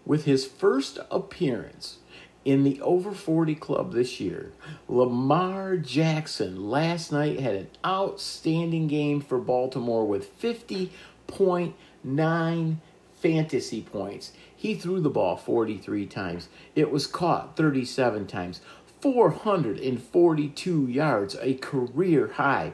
With 0.06 0.26
his 0.26 0.46
first 0.46 1.00
appearance 1.10 1.98
in 2.44 2.62
the 2.62 2.80
over 2.82 3.12
40 3.12 3.56
club 3.56 3.92
this 3.92 4.20
year, 4.20 4.52
Lamar 4.88 5.76
Jackson 5.76 6.70
last 6.70 7.10
night 7.12 7.40
had 7.40 7.56
an 7.56 7.68
outstanding 7.84 8.86
game 8.86 9.20
for 9.20 9.38
Baltimore 9.38 10.06
with 10.06 10.40
50.9 10.40 12.76
fantasy 13.20 13.82
points. 13.82 14.32
He 14.54 14.74
threw 14.74 15.00
the 15.00 15.10
ball 15.10 15.36
43 15.36 16.06
times. 16.06 16.48
It 16.74 16.90
was 16.90 17.06
caught 17.06 17.56
37 17.56 18.26
times. 18.26 18.60
442 19.00 20.86
yards, 20.88 21.36
a 21.40 21.54
career 21.54 22.28
high. 22.34 22.72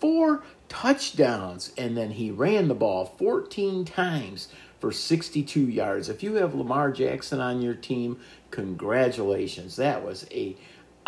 Four 0.00 0.44
touchdowns, 0.68 1.72
and 1.76 1.96
then 1.96 2.12
he 2.12 2.30
ran 2.30 2.68
the 2.68 2.74
ball 2.74 3.14
14 3.18 3.84
times 3.84 4.48
for 4.78 4.92
62 4.92 5.60
yards. 5.60 6.08
If 6.08 6.22
you 6.22 6.34
have 6.34 6.54
Lamar 6.54 6.92
Jackson 6.92 7.40
on 7.40 7.62
your 7.62 7.74
team, 7.74 8.20
congratulations. 8.50 9.76
That 9.76 10.04
was 10.04 10.26
a 10.30 10.56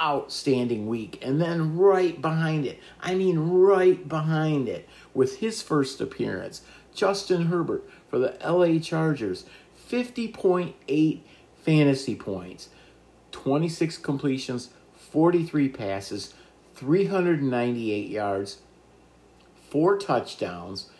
outstanding 0.01 0.87
week. 0.87 1.19
And 1.23 1.41
then 1.41 1.77
right 1.77 2.21
behind 2.21 2.67
it, 2.67 2.79
I 3.01 3.15
mean 3.15 3.39
right 3.39 4.09
behind 4.09 4.69
it, 4.69 4.89
with 5.15 5.39
his 5.39 5.61
first 5.61 6.01
appearance, 6.01 6.63
Justin 6.95 7.47
Herbert 7.47 7.89
for 8.09 8.19
the 8.19 8.37
LA 8.45 8.79
Chargers, 8.79 9.45
50.8 9.91 11.21
fantasy 11.63 12.15
points, 12.15 12.69
26 13.33 13.99
completions, 13.99 14.71
43 14.97 15.69
passes, 15.69 16.35
398 16.75 18.09
yards, 18.09 18.59
4 19.71 19.99
touchdowns, 19.99 20.91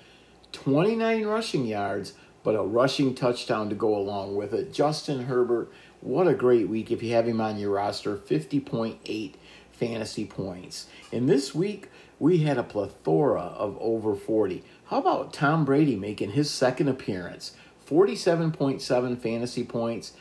29 0.53 1.27
rushing 1.27 1.67
yards, 1.67 2.15
but 2.43 2.55
a 2.55 2.63
rushing 2.63 3.15
touchdown 3.15 3.69
to 3.69 3.75
go 3.75 3.97
along 3.97 4.37
with 4.37 4.55
it. 4.55 4.73
Justin 4.73 5.25
Herbert, 5.25 5.71
what 6.01 6.29
a 6.29 6.35
great 6.35 6.69
week 6.69 6.91
if 6.91 7.03
you 7.03 7.13
have 7.13 7.27
him 7.27 7.41
on 7.41 7.59
your 7.59 7.73
roster, 7.73 8.17
50.8 8.17 9.35
fantasy 9.73 10.25
points. 10.25 10.87
And 11.13 11.29
this 11.29 11.55
week, 11.55 11.89
we 12.19 12.39
had 12.39 12.59
a 12.59 12.63
plethora 12.63 13.43
of 13.43 13.77
over 13.81 14.15
40. 14.15 14.65
How 14.89 15.01
about 15.01 15.35
Tom 15.35 15.67
Brady 15.67 15.97
making 15.97 16.31
his 16.31 16.51
second 16.51 16.89
appearance? 16.89 17.53
47.7 17.87 19.19
fantasy 19.19 19.63
points, 19.63 20.13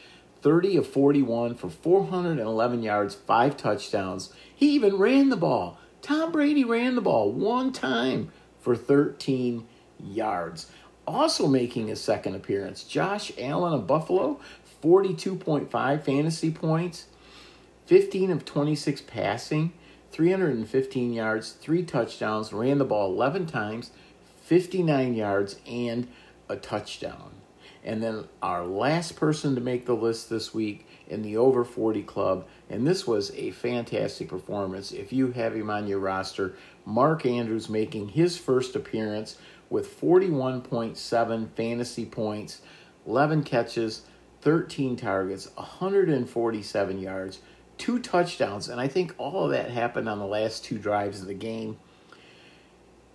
30 0.42 0.76
of 0.76 0.88
41 0.88 1.56
for 1.56 1.70
411 1.70 2.84
yards, 2.84 3.16
5 3.16 3.56
touchdowns. 3.56 4.34
He 4.54 4.72
even 4.72 4.98
ran 4.98 5.30
the 5.30 5.38
ball. 5.38 5.78
Tom 6.02 6.34
Brady 6.34 6.66
ran 6.66 6.96
the 6.96 7.02
ball 7.02 7.32
one 7.32 7.72
time 7.72 8.30
for 8.60 8.76
13 8.76 9.66
yards. 10.04 10.70
Also 11.06 11.48
making 11.48 11.88
his 11.88 12.02
second 12.02 12.36
appearance, 12.36 12.84
Josh 12.84 13.32
Allen 13.38 13.74
of 13.74 13.88
Buffalo, 13.88 14.42
42.5 14.84 16.04
fantasy 16.04 16.52
points, 16.52 17.06
15 17.86 18.32
of 18.32 18.44
26 18.44 19.00
passing, 19.00 19.72
315 20.12 21.14
yards, 21.14 21.52
3 21.54 21.84
touchdowns, 21.84 22.52
ran 22.52 22.80
the 22.80 22.84
ball 22.84 23.14
11 23.14 23.46
times, 23.46 23.92
59 24.48 25.14
yards, 25.14 25.58
and 25.68 26.08
a 26.48 26.56
touchdown. 26.56 27.32
And 27.84 28.02
then 28.02 28.30
our 28.42 28.66
last 28.66 29.18
person 29.18 29.56
to 29.56 29.62
make 29.62 29.86
the 29.86 29.94
list 29.94 30.30
this 30.30 30.54
week 30.54 30.88
in 31.10 31.22
the 31.22 31.36
over 31.36 31.66
40 31.66 32.04
club, 32.04 32.48
and 32.70 32.88
this 32.88 33.06
was 33.06 33.32
a 33.32 33.52
fantastic 33.52 34.30
performance. 34.30 34.94
If 34.94 35.12
you 35.12 35.34
have 35.34 35.54
him 35.54 35.70
on 35.70 35.86
your 35.86 36.00
roster, 36.00 36.56
Mark 36.86 37.26
Andrews 37.26 37.68
making 37.68 38.10
his 38.10 38.38
first 38.38 38.74
appearance 38.74 39.38
with 39.70 40.00
41.7 40.00 41.50
fantasy 41.52 42.06
points, 42.06 42.62
11 43.06 43.44
catches, 43.44 44.04
13 44.44 44.96
targets, 44.96 45.50
147 45.56 47.00
yards, 47.00 47.40
two 47.78 48.00
touchdowns, 48.00 48.70
and 48.70 48.80
I 48.80 48.88
think 48.88 49.14
all 49.18 49.44
of 49.44 49.52
that 49.52 49.72
happened 49.72 50.08
on 50.08 50.20
the 50.20 50.26
last 50.26 50.64
two 50.64 50.78
drives 50.78 51.20
of 51.20 51.28
the 51.28 51.34
game. 51.34 51.78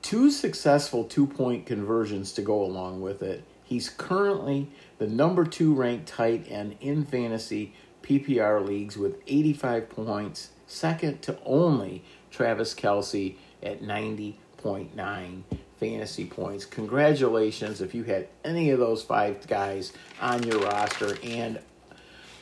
Two 0.02 0.30
successful 0.30 1.04
two 1.04 1.26
point 1.26 1.64
conversions 1.64 2.32
to 2.32 2.42
go 2.42 2.62
along 2.62 3.00
with 3.00 3.22
it. 3.22 3.44
He's 3.64 3.88
currently 3.88 4.68
the 4.98 5.06
number 5.06 5.44
two 5.44 5.74
ranked 5.74 6.08
tight 6.08 6.46
end 6.50 6.76
in 6.80 7.04
fantasy 7.06 7.74
PPR 8.02 8.66
leagues 8.66 8.98
with 8.98 9.22
85 9.26 9.88
points, 9.88 10.50
second 10.66 11.22
to 11.22 11.38
only 11.44 12.04
Travis 12.30 12.74
Kelce 12.74 13.36
at 13.62 13.80
90.9 13.80 15.42
fantasy 15.78 16.24
points. 16.26 16.64
Congratulations 16.64 17.80
if 17.80 17.94
you 17.94 18.04
had 18.04 18.28
any 18.44 18.70
of 18.70 18.78
those 18.78 19.02
five 19.02 19.46
guys 19.46 19.92
on 20.20 20.42
your 20.42 20.60
roster. 20.60 21.16
And 21.22 21.60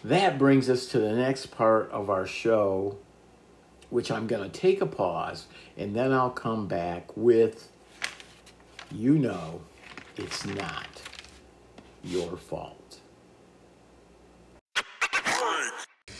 that 0.02 0.38
brings 0.38 0.70
us 0.70 0.86
to 0.86 0.98
the 0.98 1.12
next 1.12 1.46
part 1.46 1.90
of 1.90 2.10
our 2.10 2.26
show, 2.26 2.98
which 3.90 4.10
I'm 4.10 4.26
going 4.26 4.48
to 4.48 4.60
take 4.60 4.80
a 4.80 4.86
pause 4.86 5.46
and 5.76 5.94
then 5.94 6.12
I'll 6.12 6.30
come 6.30 6.66
back 6.66 7.16
with 7.16 7.70
you 8.90 9.18
know 9.18 9.60
it's 10.16 10.46
not 10.46 10.86
your 12.02 12.36
fault. 12.36 12.98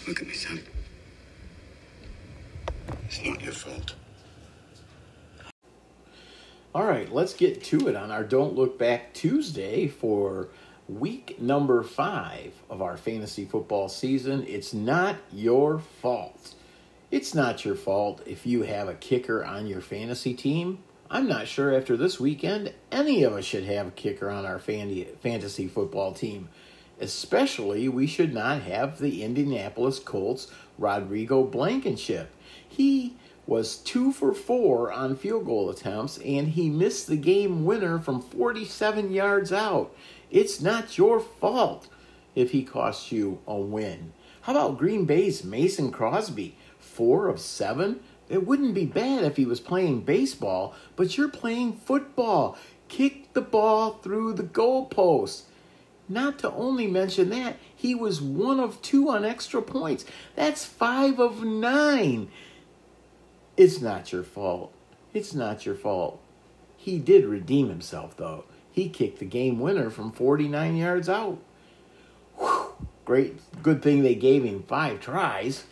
Look 0.06 0.22
at 0.22 0.26
me, 0.26 0.34
son. 0.34 0.60
It's 3.04 3.24
not 3.24 3.42
your 3.42 3.52
fault. 3.52 3.94
All 6.74 6.84
right, 6.84 7.12
let's 7.12 7.34
get 7.34 7.64
to 7.64 7.88
it 7.88 7.96
on 7.96 8.10
our 8.10 8.22
Don't 8.22 8.54
Look 8.54 8.78
Back 8.78 9.12
Tuesday 9.12 9.88
for 9.88 10.48
week 10.88 11.40
number 11.40 11.82
five 11.82 12.52
of 12.68 12.80
our 12.82 12.96
fantasy 12.96 13.44
football 13.44 13.88
season. 13.88 14.44
It's 14.46 14.72
not 14.72 15.16
your 15.32 15.78
fault. 15.78 16.54
It's 17.10 17.34
not 17.34 17.64
your 17.64 17.74
fault 17.74 18.22
if 18.26 18.46
you 18.46 18.62
have 18.62 18.88
a 18.88 18.94
kicker 18.94 19.44
on 19.44 19.66
your 19.66 19.80
fantasy 19.80 20.34
team 20.34 20.78
I'm 21.12 21.26
not 21.26 21.48
sure 21.48 21.76
after 21.76 21.96
this 21.96 22.20
weekend 22.20 22.72
any 22.92 23.24
of 23.24 23.32
us 23.32 23.44
should 23.44 23.64
have 23.64 23.88
a 23.88 23.92
kicker 23.92 24.30
on 24.30 24.46
our 24.46 24.60
fantasy 24.60 25.66
football 25.66 26.12
team. 26.12 26.48
Especially, 27.00 27.88
we 27.88 28.06
should 28.06 28.32
not 28.32 28.62
have 28.62 29.00
the 29.00 29.24
Indianapolis 29.24 29.98
Colts 29.98 30.52
Rodrigo 30.78 31.42
Blankenship. 31.42 32.32
He 32.68 33.16
was 33.44 33.78
two 33.78 34.12
for 34.12 34.32
four 34.32 34.92
on 34.92 35.16
field 35.16 35.46
goal 35.46 35.68
attempts 35.68 36.18
and 36.18 36.50
he 36.50 36.70
missed 36.70 37.08
the 37.08 37.16
game 37.16 37.64
winner 37.64 37.98
from 37.98 38.22
47 38.22 39.10
yards 39.10 39.52
out. 39.52 39.92
It's 40.30 40.60
not 40.60 40.96
your 40.96 41.18
fault 41.18 41.88
if 42.36 42.52
he 42.52 42.62
costs 42.62 43.10
you 43.10 43.40
a 43.48 43.56
win. 43.56 44.12
How 44.42 44.52
about 44.52 44.78
Green 44.78 45.06
Bay's 45.06 45.42
Mason 45.42 45.90
Crosby? 45.90 46.56
Four 47.00 47.28
of 47.28 47.40
seven 47.40 48.00
it 48.28 48.46
wouldn't 48.46 48.74
be 48.74 48.84
bad 48.84 49.24
if 49.24 49.38
he 49.38 49.46
was 49.46 49.58
playing 49.58 50.02
baseball, 50.02 50.74
but 50.96 51.16
you're 51.16 51.30
playing 51.30 51.72
football. 51.72 52.58
Kick 52.88 53.32
the 53.32 53.40
ball 53.40 53.92
through 53.92 54.34
the 54.34 54.42
goalpost. 54.42 55.44
Not 56.10 56.38
to 56.40 56.52
only 56.52 56.86
mention 56.86 57.30
that, 57.30 57.56
he 57.74 57.94
was 57.94 58.20
one 58.20 58.60
of 58.60 58.82
two 58.82 59.08
on 59.08 59.24
extra 59.24 59.62
points. 59.62 60.04
That's 60.36 60.66
five 60.66 61.18
of 61.18 61.42
nine. 61.42 62.28
It's 63.56 63.80
not 63.80 64.12
your 64.12 64.22
fault. 64.22 64.70
It's 65.14 65.32
not 65.32 65.64
your 65.64 65.76
fault. 65.76 66.20
He 66.76 66.98
did 66.98 67.24
redeem 67.24 67.70
himself, 67.70 68.14
though. 68.14 68.44
He 68.70 68.90
kicked 68.90 69.20
the 69.20 69.24
game 69.24 69.58
winner 69.58 69.88
from 69.88 70.12
49 70.12 70.76
yards 70.76 71.08
out. 71.08 71.38
Whew, 72.36 72.74
great, 73.06 73.40
good 73.62 73.80
thing 73.80 74.02
they 74.02 74.14
gave 74.14 74.44
him 74.44 74.64
five 74.64 75.00
tries. 75.00 75.64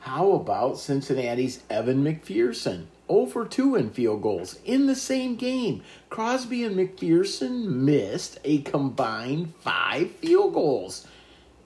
How 0.00 0.32
about 0.32 0.78
Cincinnati's 0.78 1.62
Evan 1.68 2.04
McPherson? 2.04 2.86
Over 3.08 3.44
2 3.44 3.74
in 3.74 3.90
field 3.90 4.22
goals 4.22 4.58
in 4.64 4.86
the 4.86 4.94
same 4.94 5.34
game. 5.34 5.82
Crosby 6.08 6.62
and 6.62 6.76
McPherson 6.76 7.64
missed 7.64 8.38
a 8.44 8.62
combined 8.62 9.54
five 9.60 10.12
field 10.12 10.54
goals 10.54 11.06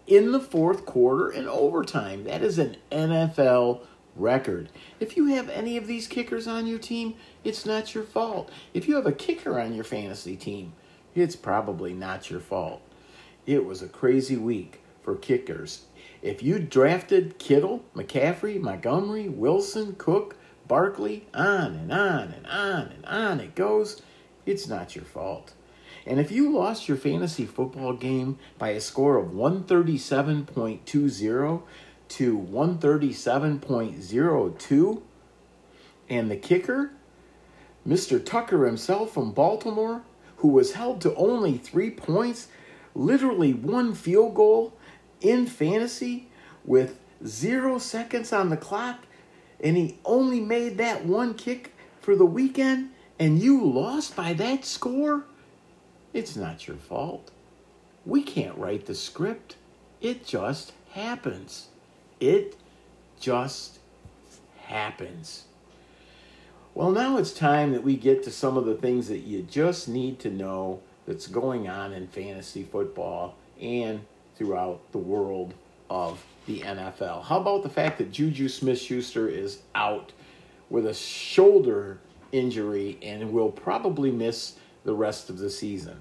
in 0.06 0.32
the 0.32 0.40
fourth 0.40 0.86
quarter 0.86 1.28
and 1.28 1.46
overtime. 1.46 2.24
That 2.24 2.42
is 2.42 2.58
an 2.58 2.76
NFL 2.90 3.80
record. 4.16 4.70
If 4.98 5.16
you 5.16 5.26
have 5.26 5.50
any 5.50 5.76
of 5.76 5.86
these 5.86 6.06
kickers 6.06 6.46
on 6.46 6.66
your 6.66 6.78
team, 6.78 7.14
it's 7.44 7.66
not 7.66 7.94
your 7.94 8.04
fault. 8.04 8.50
If 8.72 8.88
you 8.88 8.94
have 8.96 9.06
a 9.06 9.12
kicker 9.12 9.60
on 9.60 9.74
your 9.74 9.84
fantasy 9.84 10.36
team, 10.36 10.72
it's 11.14 11.36
probably 11.36 11.92
not 11.92 12.30
your 12.30 12.40
fault. 12.40 12.80
It 13.46 13.64
was 13.64 13.82
a 13.82 13.88
crazy 13.88 14.36
week 14.36 14.80
for 15.02 15.16
kickers 15.16 15.82
if 16.22 16.42
you 16.42 16.58
drafted 16.60 17.38
Kittle, 17.38 17.84
McCaffrey, 17.94 18.58
Montgomery, 18.60 19.28
Wilson, 19.28 19.94
Cook, 19.98 20.36
Barkley, 20.68 21.26
on 21.34 21.74
and 21.74 21.92
on 21.92 22.32
and 22.32 22.46
on 22.46 22.86
and 22.86 23.04
on 23.04 23.40
it 23.40 23.56
goes, 23.56 24.00
it's 24.46 24.68
not 24.68 24.94
your 24.94 25.04
fault. 25.04 25.52
And 26.06 26.18
if 26.18 26.30
you 26.30 26.50
lost 26.50 26.88
your 26.88 26.96
fantasy 26.96 27.44
football 27.44 27.92
game 27.92 28.38
by 28.58 28.70
a 28.70 28.80
score 28.80 29.18
of 29.18 29.32
137.20 29.32 31.62
to 32.08 32.38
137.02, 32.38 35.02
and 36.08 36.30
the 36.30 36.36
kicker, 36.36 36.92
Mr. 37.86 38.24
Tucker 38.24 38.64
himself 38.66 39.12
from 39.12 39.32
Baltimore, 39.32 40.02
who 40.36 40.48
was 40.48 40.72
held 40.74 41.00
to 41.00 41.14
only 41.14 41.56
three 41.56 41.90
points, 41.90 42.48
literally 42.94 43.52
one 43.52 43.94
field 43.94 44.34
goal 44.34 44.76
in 45.22 45.46
fantasy 45.46 46.28
with 46.64 46.98
zero 47.26 47.78
seconds 47.78 48.32
on 48.32 48.50
the 48.50 48.56
clock, 48.56 49.06
and 49.60 49.76
he 49.76 49.98
only 50.04 50.40
made 50.40 50.78
that 50.78 51.04
one 51.04 51.34
kick 51.34 51.74
for 52.00 52.16
the 52.16 52.26
weekend, 52.26 52.90
and 53.18 53.40
you 53.40 53.64
lost 53.64 54.16
by 54.16 54.32
that 54.34 54.64
score? 54.64 55.24
It's 56.12 56.36
not 56.36 56.66
your 56.66 56.76
fault. 56.76 57.30
We 58.04 58.22
can't 58.22 58.58
write 58.58 58.86
the 58.86 58.94
script. 58.94 59.56
It 60.00 60.26
just 60.26 60.72
happens. 60.90 61.68
It 62.18 62.56
just 63.20 63.78
happens. 64.58 65.44
Well, 66.74 66.90
now 66.90 67.18
it's 67.18 67.32
time 67.32 67.72
that 67.72 67.84
we 67.84 67.96
get 67.96 68.22
to 68.24 68.30
some 68.30 68.56
of 68.56 68.64
the 68.64 68.74
things 68.74 69.08
that 69.08 69.18
you 69.18 69.42
just 69.42 69.88
need 69.88 70.18
to 70.20 70.30
know 70.30 70.80
that's 71.06 71.26
going 71.26 71.68
on 71.68 71.92
in 71.92 72.08
fantasy 72.08 72.62
football 72.62 73.36
and 73.60 74.00
throughout 74.42 74.80
the 74.90 74.98
world 74.98 75.54
of 75.88 76.24
the 76.46 76.58
NFL. 76.62 77.22
How 77.22 77.38
about 77.38 77.62
the 77.62 77.68
fact 77.68 77.98
that 77.98 78.10
Juju 78.10 78.48
Smith 78.48 78.80
Schuster 78.80 79.28
is 79.28 79.60
out 79.76 80.10
with 80.68 80.84
a 80.84 80.94
shoulder 80.94 82.00
injury 82.32 82.98
and 83.02 83.32
will 83.32 83.52
probably 83.52 84.10
miss 84.10 84.56
the 84.82 84.94
rest 84.94 85.30
of 85.30 85.38
the 85.38 85.48
season? 85.48 86.00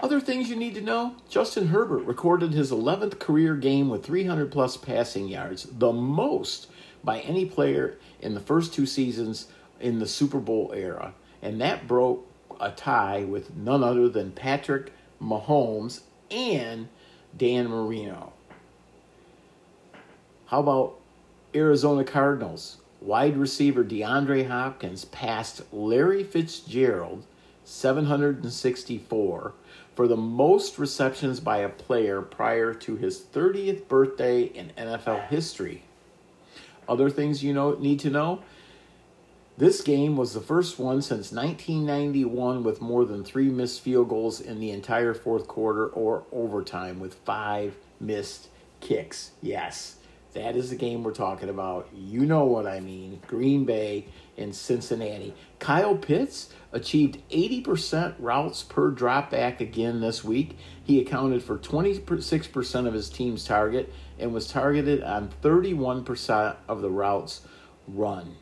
Other 0.00 0.20
things 0.20 0.48
you 0.48 0.54
need 0.54 0.76
to 0.76 0.80
know 0.80 1.16
Justin 1.28 1.68
Herbert 1.68 2.04
recorded 2.04 2.52
his 2.52 2.70
11th 2.70 3.18
career 3.18 3.56
game 3.56 3.88
with 3.88 4.06
300 4.06 4.52
plus 4.52 4.76
passing 4.76 5.26
yards, 5.26 5.66
the 5.72 5.92
most 5.92 6.68
by 7.02 7.18
any 7.20 7.46
player 7.46 7.98
in 8.20 8.34
the 8.34 8.40
first 8.40 8.72
two 8.72 8.86
seasons 8.86 9.48
in 9.80 9.98
the 9.98 10.06
Super 10.06 10.38
Bowl 10.38 10.72
era. 10.72 11.14
And 11.42 11.60
that 11.60 11.88
broke 11.88 12.30
a 12.60 12.70
tie 12.70 13.24
with 13.24 13.56
none 13.56 13.82
other 13.82 14.08
than 14.08 14.30
Patrick 14.30 14.92
Mahomes 15.20 16.02
and 16.34 16.88
Dan 17.36 17.68
Marino. 17.68 18.32
How 20.46 20.60
about 20.60 20.98
Arizona 21.54 22.04
Cardinals? 22.04 22.78
Wide 23.00 23.36
receiver 23.36 23.84
DeAndre 23.84 24.48
Hopkins 24.48 25.04
passed 25.04 25.62
Larry 25.72 26.24
Fitzgerald 26.24 27.24
764 27.64 29.54
for 29.94 30.08
the 30.08 30.16
most 30.16 30.78
receptions 30.78 31.38
by 31.40 31.58
a 31.58 31.68
player 31.68 32.20
prior 32.20 32.74
to 32.74 32.96
his 32.96 33.20
30th 33.20 33.86
birthday 33.86 34.42
in 34.42 34.72
NFL 34.76 35.28
history. 35.28 35.84
Other 36.88 37.08
things 37.10 37.44
you 37.44 37.52
know 37.52 37.74
need 37.74 38.00
to 38.00 38.10
know 38.10 38.42
this 39.56 39.82
game 39.82 40.16
was 40.16 40.34
the 40.34 40.40
first 40.40 40.80
one 40.80 41.00
since 41.00 41.30
1991 41.30 42.64
with 42.64 42.80
more 42.80 43.04
than 43.04 43.22
three 43.22 43.48
missed 43.48 43.80
field 43.80 44.08
goals 44.08 44.40
in 44.40 44.58
the 44.58 44.70
entire 44.70 45.14
fourth 45.14 45.46
quarter 45.46 45.86
or 45.86 46.24
overtime 46.32 46.98
with 46.98 47.14
five 47.24 47.76
missed 48.00 48.48
kicks. 48.80 49.30
Yes, 49.40 49.96
that 50.32 50.56
is 50.56 50.70
the 50.70 50.76
game 50.76 51.04
we're 51.04 51.12
talking 51.12 51.48
about. 51.48 51.88
You 51.94 52.26
know 52.26 52.44
what 52.44 52.66
I 52.66 52.80
mean. 52.80 53.22
Green 53.28 53.64
Bay 53.64 54.06
and 54.36 54.54
Cincinnati. 54.54 55.32
Kyle 55.60 55.94
Pitts 55.94 56.52
achieved 56.72 57.18
80% 57.30 58.16
routes 58.18 58.64
per 58.64 58.90
dropback 58.90 59.60
again 59.60 60.00
this 60.00 60.24
week. 60.24 60.58
He 60.82 61.00
accounted 61.00 61.44
for 61.44 61.58
26% 61.58 62.88
of 62.88 62.92
his 62.92 63.08
team's 63.08 63.44
target 63.44 63.92
and 64.18 64.34
was 64.34 64.48
targeted 64.48 65.04
on 65.04 65.30
31% 65.42 66.56
of 66.66 66.82
the 66.82 66.90
routes 66.90 67.42
run. 67.86 68.34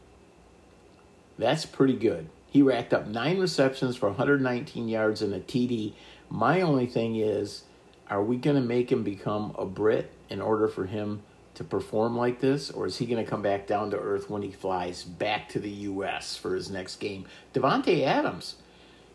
That's 1.42 1.66
pretty 1.66 1.94
good. 1.94 2.28
He 2.46 2.62
racked 2.62 2.94
up 2.94 3.08
nine 3.08 3.40
receptions 3.40 3.96
for 3.96 4.10
119 4.10 4.86
yards 4.86 5.22
and 5.22 5.34
a 5.34 5.40
TD. 5.40 5.94
My 6.30 6.60
only 6.60 6.86
thing 6.86 7.16
is, 7.16 7.64
are 8.08 8.22
we 8.22 8.36
going 8.36 8.54
to 8.54 8.62
make 8.62 8.92
him 8.92 9.02
become 9.02 9.52
a 9.58 9.64
Brit 9.64 10.12
in 10.30 10.40
order 10.40 10.68
for 10.68 10.86
him 10.86 11.24
to 11.54 11.64
perform 11.64 12.16
like 12.16 12.38
this, 12.40 12.70
or 12.70 12.86
is 12.86 12.98
he 12.98 13.06
going 13.06 13.24
to 13.24 13.28
come 13.28 13.42
back 13.42 13.66
down 13.66 13.90
to 13.90 13.98
earth 13.98 14.30
when 14.30 14.42
he 14.42 14.52
flies 14.52 15.02
back 15.02 15.48
to 15.48 15.58
the 15.58 15.70
U.S. 15.70 16.36
for 16.36 16.54
his 16.54 16.70
next 16.70 17.00
game? 17.00 17.26
Davante 17.52 18.06
Adams, 18.06 18.54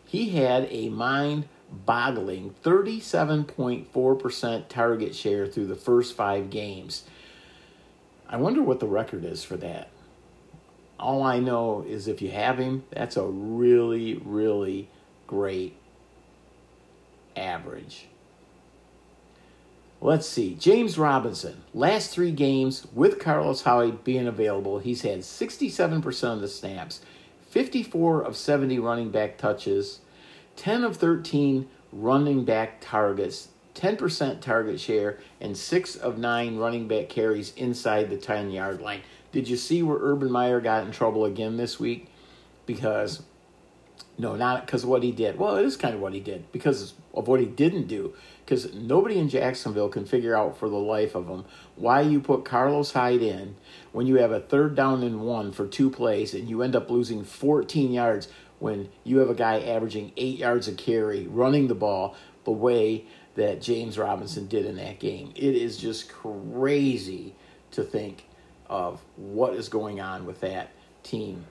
he 0.04 0.36
had 0.36 0.68
a 0.70 0.90
mind-boggling 0.90 2.54
37.4% 2.62 4.68
target 4.68 5.14
share 5.14 5.46
through 5.46 5.66
the 5.66 5.74
first 5.74 6.14
five 6.14 6.50
games. 6.50 7.04
I 8.28 8.36
wonder 8.36 8.60
what 8.60 8.80
the 8.80 8.86
record 8.86 9.24
is 9.24 9.42
for 9.42 9.56
that. 9.56 9.88
All 10.98 11.22
I 11.22 11.38
know 11.38 11.84
is 11.86 12.08
if 12.08 12.20
you 12.20 12.30
have 12.30 12.58
him, 12.58 12.84
that's 12.90 13.16
a 13.16 13.24
really, 13.24 14.20
really 14.24 14.88
great 15.26 15.76
average. 17.36 18.06
Let's 20.00 20.28
see. 20.28 20.54
James 20.54 20.96
Robinson, 20.96 21.62
last 21.74 22.10
three 22.12 22.30
games 22.30 22.86
with 22.92 23.18
Carlos 23.18 23.62
Hyde 23.62 24.04
being 24.04 24.28
available, 24.28 24.78
he's 24.78 25.02
had 25.02 25.20
67% 25.20 26.32
of 26.32 26.40
the 26.40 26.48
snaps, 26.48 27.00
54 27.50 28.22
of 28.22 28.36
70 28.36 28.78
running 28.78 29.10
back 29.10 29.38
touches, 29.38 30.00
10 30.54 30.84
of 30.84 30.96
13 30.96 31.68
running 31.92 32.44
back 32.44 32.80
targets, 32.80 33.48
10% 33.74 34.40
target 34.40 34.78
share, 34.78 35.18
and 35.40 35.56
6 35.56 35.96
of 35.96 36.16
9 36.18 36.56
running 36.56 36.86
back 36.86 37.08
carries 37.08 37.52
inside 37.54 38.08
the 38.08 38.16
10 38.16 38.50
yard 38.52 38.80
line. 38.80 39.02
Did 39.32 39.48
you 39.48 39.56
see 39.56 39.82
where 39.82 39.98
Urban 39.98 40.30
Meyer 40.30 40.60
got 40.60 40.84
in 40.84 40.92
trouble 40.92 41.24
again 41.24 41.56
this 41.56 41.78
week? 41.78 42.08
Because, 42.64 43.22
no, 44.16 44.36
not 44.36 44.64
because 44.64 44.84
of 44.84 44.88
what 44.88 45.02
he 45.02 45.12
did. 45.12 45.38
Well, 45.38 45.56
it 45.56 45.64
is 45.64 45.76
kind 45.76 45.94
of 45.94 46.00
what 46.00 46.14
he 46.14 46.20
did 46.20 46.50
because 46.52 46.94
of 47.14 47.28
what 47.28 47.40
he 47.40 47.46
didn't 47.46 47.88
do. 47.88 48.14
Because 48.44 48.72
nobody 48.72 49.18
in 49.18 49.28
Jacksonville 49.28 49.90
can 49.90 50.06
figure 50.06 50.36
out 50.36 50.56
for 50.56 50.68
the 50.68 50.76
life 50.76 51.14
of 51.14 51.26
them 51.26 51.44
why 51.76 52.00
you 52.00 52.20
put 52.20 52.44
Carlos 52.44 52.92
Hyde 52.92 53.22
in 53.22 53.56
when 53.92 54.06
you 54.06 54.16
have 54.16 54.32
a 54.32 54.40
third 54.40 54.74
down 54.74 55.02
and 55.02 55.20
one 55.20 55.52
for 55.52 55.66
two 55.66 55.90
plays 55.90 56.32
and 56.32 56.48
you 56.48 56.62
end 56.62 56.74
up 56.74 56.90
losing 56.90 57.24
14 57.24 57.92
yards 57.92 58.28
when 58.58 58.88
you 59.04 59.18
have 59.18 59.30
a 59.30 59.34
guy 59.34 59.60
averaging 59.60 60.12
eight 60.16 60.38
yards 60.38 60.68
a 60.68 60.72
carry 60.72 61.26
running 61.26 61.68
the 61.68 61.74
ball 61.74 62.16
the 62.44 62.50
way 62.50 63.04
that 63.34 63.60
James 63.62 63.98
Robinson 63.98 64.48
did 64.48 64.64
in 64.66 64.76
that 64.76 64.98
game. 64.98 65.32
It 65.36 65.54
is 65.54 65.76
just 65.76 66.08
crazy 66.08 67.34
to 67.72 67.84
think 67.84 68.24
of 68.68 69.00
what 69.16 69.54
is 69.54 69.68
going 69.68 70.00
on 70.00 70.26
with 70.26 70.40
that 70.40 70.70
team. 71.02 71.46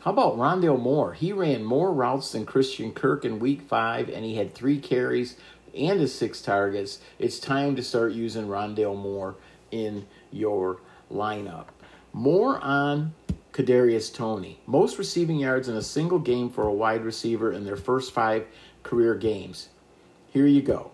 How 0.00 0.10
about 0.10 0.36
Rondale 0.36 0.80
Moore? 0.80 1.14
He 1.14 1.32
ran 1.32 1.64
more 1.64 1.92
routes 1.92 2.32
than 2.32 2.44
Christian 2.44 2.92
Kirk 2.92 3.24
in 3.24 3.38
week 3.38 3.62
five, 3.62 4.08
and 4.08 4.24
he 4.24 4.36
had 4.36 4.54
three 4.54 4.78
carries 4.78 5.36
and 5.76 6.00
his 6.00 6.14
six 6.14 6.42
targets. 6.42 6.98
It's 7.18 7.38
time 7.38 7.76
to 7.76 7.82
start 7.82 8.12
using 8.12 8.48
Rondale 8.48 8.96
Moore 8.96 9.36
in 9.70 10.06
your 10.30 10.80
lineup. 11.10 11.66
More 12.12 12.58
on 12.58 13.14
Kadarius 13.52 14.12
Toney. 14.12 14.60
Most 14.66 14.98
receiving 14.98 15.38
yards 15.38 15.68
in 15.68 15.76
a 15.76 15.82
single 15.82 16.18
game 16.18 16.50
for 16.50 16.66
a 16.66 16.72
wide 16.72 17.04
receiver 17.04 17.52
in 17.52 17.64
their 17.64 17.76
first 17.76 18.12
five 18.12 18.46
career 18.82 19.14
games. 19.14 19.68
Here 20.30 20.46
you 20.46 20.62
go. 20.62 20.90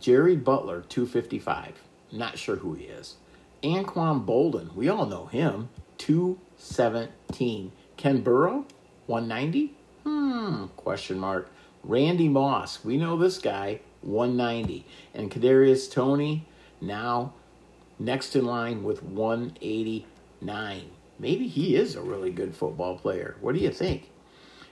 Jerry 0.00 0.36
Butler, 0.36 0.82
255. 0.88 1.74
Not 2.12 2.38
sure 2.38 2.56
who 2.56 2.74
he 2.74 2.84
is. 2.84 3.16
Anquan 3.62 4.24
Boldin, 4.24 4.74
we 4.74 4.88
all 4.88 5.06
know 5.06 5.26
him, 5.26 5.68
217. 5.98 7.72
Ken 7.96 8.22
Burrow, 8.22 8.64
190? 9.06 9.74
Hmm, 10.04 10.66
question 10.76 11.18
mark. 11.18 11.50
Randy 11.84 12.28
Moss, 12.28 12.84
we 12.84 12.96
know 12.96 13.16
this 13.16 13.38
guy, 13.38 13.80
190. 14.02 14.86
And 15.14 15.30
Kadarius 15.30 15.90
Toney, 15.90 16.46
now 16.80 17.34
next 17.98 18.34
in 18.34 18.46
line 18.46 18.82
with 18.82 19.02
189. 19.02 20.90
Maybe 21.18 21.48
he 21.48 21.76
is 21.76 21.94
a 21.94 22.02
really 22.02 22.30
good 22.30 22.54
football 22.54 22.96
player. 22.96 23.36
What 23.40 23.54
do 23.54 23.60
you 23.60 23.70
think? 23.70 24.10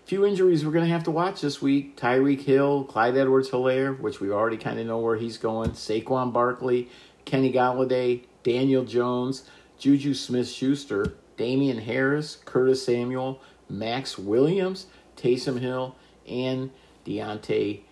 Few 0.06 0.24
injuries 0.24 0.64
we're 0.64 0.72
going 0.72 0.86
to 0.86 0.90
have 0.90 1.04
to 1.04 1.10
watch 1.10 1.42
this 1.42 1.60
week. 1.60 1.94
Tyreek 1.98 2.40
Hill, 2.40 2.84
Clyde 2.84 3.18
Edwards 3.18 3.50
Helaire, 3.50 4.00
which 4.00 4.20
we 4.20 4.30
already 4.30 4.56
kind 4.56 4.80
of 4.80 4.86
know 4.86 4.98
where 4.98 5.16
he's 5.16 5.36
going. 5.36 5.72
Saquon 5.72 6.32
Barkley, 6.32 6.88
Kenny 7.26 7.52
Golladay, 7.52 8.22
Daniel 8.42 8.84
Jones, 8.84 9.44
Juju 9.78 10.14
Smith 10.14 10.48
Schuster, 10.48 11.14
Damien 11.36 11.78
Harris, 11.78 12.36
Curtis 12.44 12.84
Samuel, 12.84 13.40
Max 13.68 14.18
Williams, 14.18 14.86
Taysom 15.16 15.60
Hill, 15.60 15.94
and 16.28 16.70
Deonte 17.04 17.82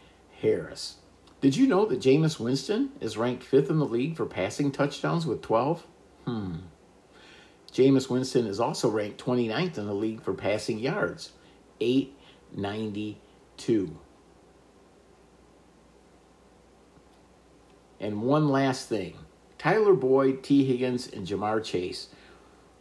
Harris. 0.40 0.96
Did 1.40 1.56
you 1.56 1.66
know 1.66 1.84
that 1.86 2.00
Jameis 2.00 2.40
Winston 2.40 2.90
is 3.00 3.16
ranked 3.16 3.44
fifth 3.44 3.70
in 3.70 3.78
the 3.78 3.84
league 3.84 4.16
for 4.16 4.26
passing 4.26 4.72
touchdowns 4.72 5.26
with 5.26 5.42
12? 5.42 5.86
Hmm. 6.24 6.56
Jameis 7.72 8.08
Winston 8.08 8.46
is 8.46 8.58
also 8.58 8.88
ranked 8.88 9.22
29th 9.22 9.78
in 9.78 9.86
the 9.86 9.94
league 9.94 10.22
for 10.22 10.32
passing 10.32 10.78
yards, 10.78 11.32
892. 11.80 13.98
And 18.00 18.22
one 18.22 18.48
last 18.48 18.88
thing 18.88 19.18
Tyler 19.66 19.94
Boyd, 19.94 20.44
Tee 20.44 20.64
Higgins, 20.64 21.08
and 21.08 21.26
Ja'Marr 21.26 21.60
Chase. 21.64 22.06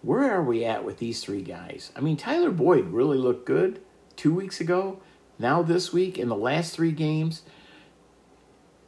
Where 0.04 0.32
are 0.32 0.44
we 0.44 0.64
at 0.64 0.86
with 0.86 1.00
these 1.00 1.24
three 1.24 1.42
guys? 1.42 1.92
I 1.96 2.00
mean, 2.00 2.16
Tyler 2.16 2.52
Boyd 2.52 2.90
really 2.90 3.18
looked 3.18 3.48
good 3.48 3.82
two 4.16 4.32
weeks 4.32 4.62
ago. 4.62 5.02
Now, 5.40 5.64
this 5.64 5.92
week, 5.92 6.20
in 6.20 6.30
the 6.30 6.36
last 6.36 6.76
three 6.76 6.92
games, 6.92 7.42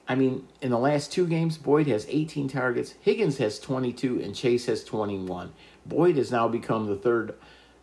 I 0.07 0.13
mean, 0.13 0.47
in 0.61 0.69
the 0.69 0.77
last 0.77 1.11
two 1.11 1.25
games, 1.25 1.57
Boyd 1.57 1.87
has 1.87 2.05
18 2.07 2.47
targets, 2.49 2.93
Higgins 3.01 3.39
has 3.39 3.59
22, 3.59 4.21
and 4.21 4.35
Chase 4.35 4.67
has 4.67 4.83
21. 4.83 5.51
Boyd 5.83 6.17
has 6.17 6.31
now 6.31 6.47
become 6.47 6.85
the 6.85 6.97
third 6.97 7.33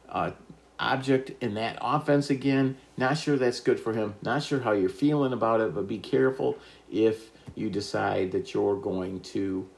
uh, 0.08 0.30
object 0.78 1.32
in 1.42 1.54
that 1.54 1.76
offense 1.80 2.30
again. 2.30 2.76
Not 2.96 3.18
sure 3.18 3.36
that's 3.36 3.58
good 3.58 3.80
for 3.80 3.92
him. 3.92 4.14
Not 4.22 4.44
sure 4.44 4.60
how 4.60 4.74
you're 4.74 4.90
feeling 4.90 5.32
about 5.32 5.60
it, 5.60 5.74
but 5.74 5.88
be 5.88 5.98
careful 5.98 6.56
if 6.88 7.32
you 7.56 7.68
decide 7.68 8.30
that 8.30 8.54
you're 8.54 8.76
going 8.76 9.18
to 9.18 9.68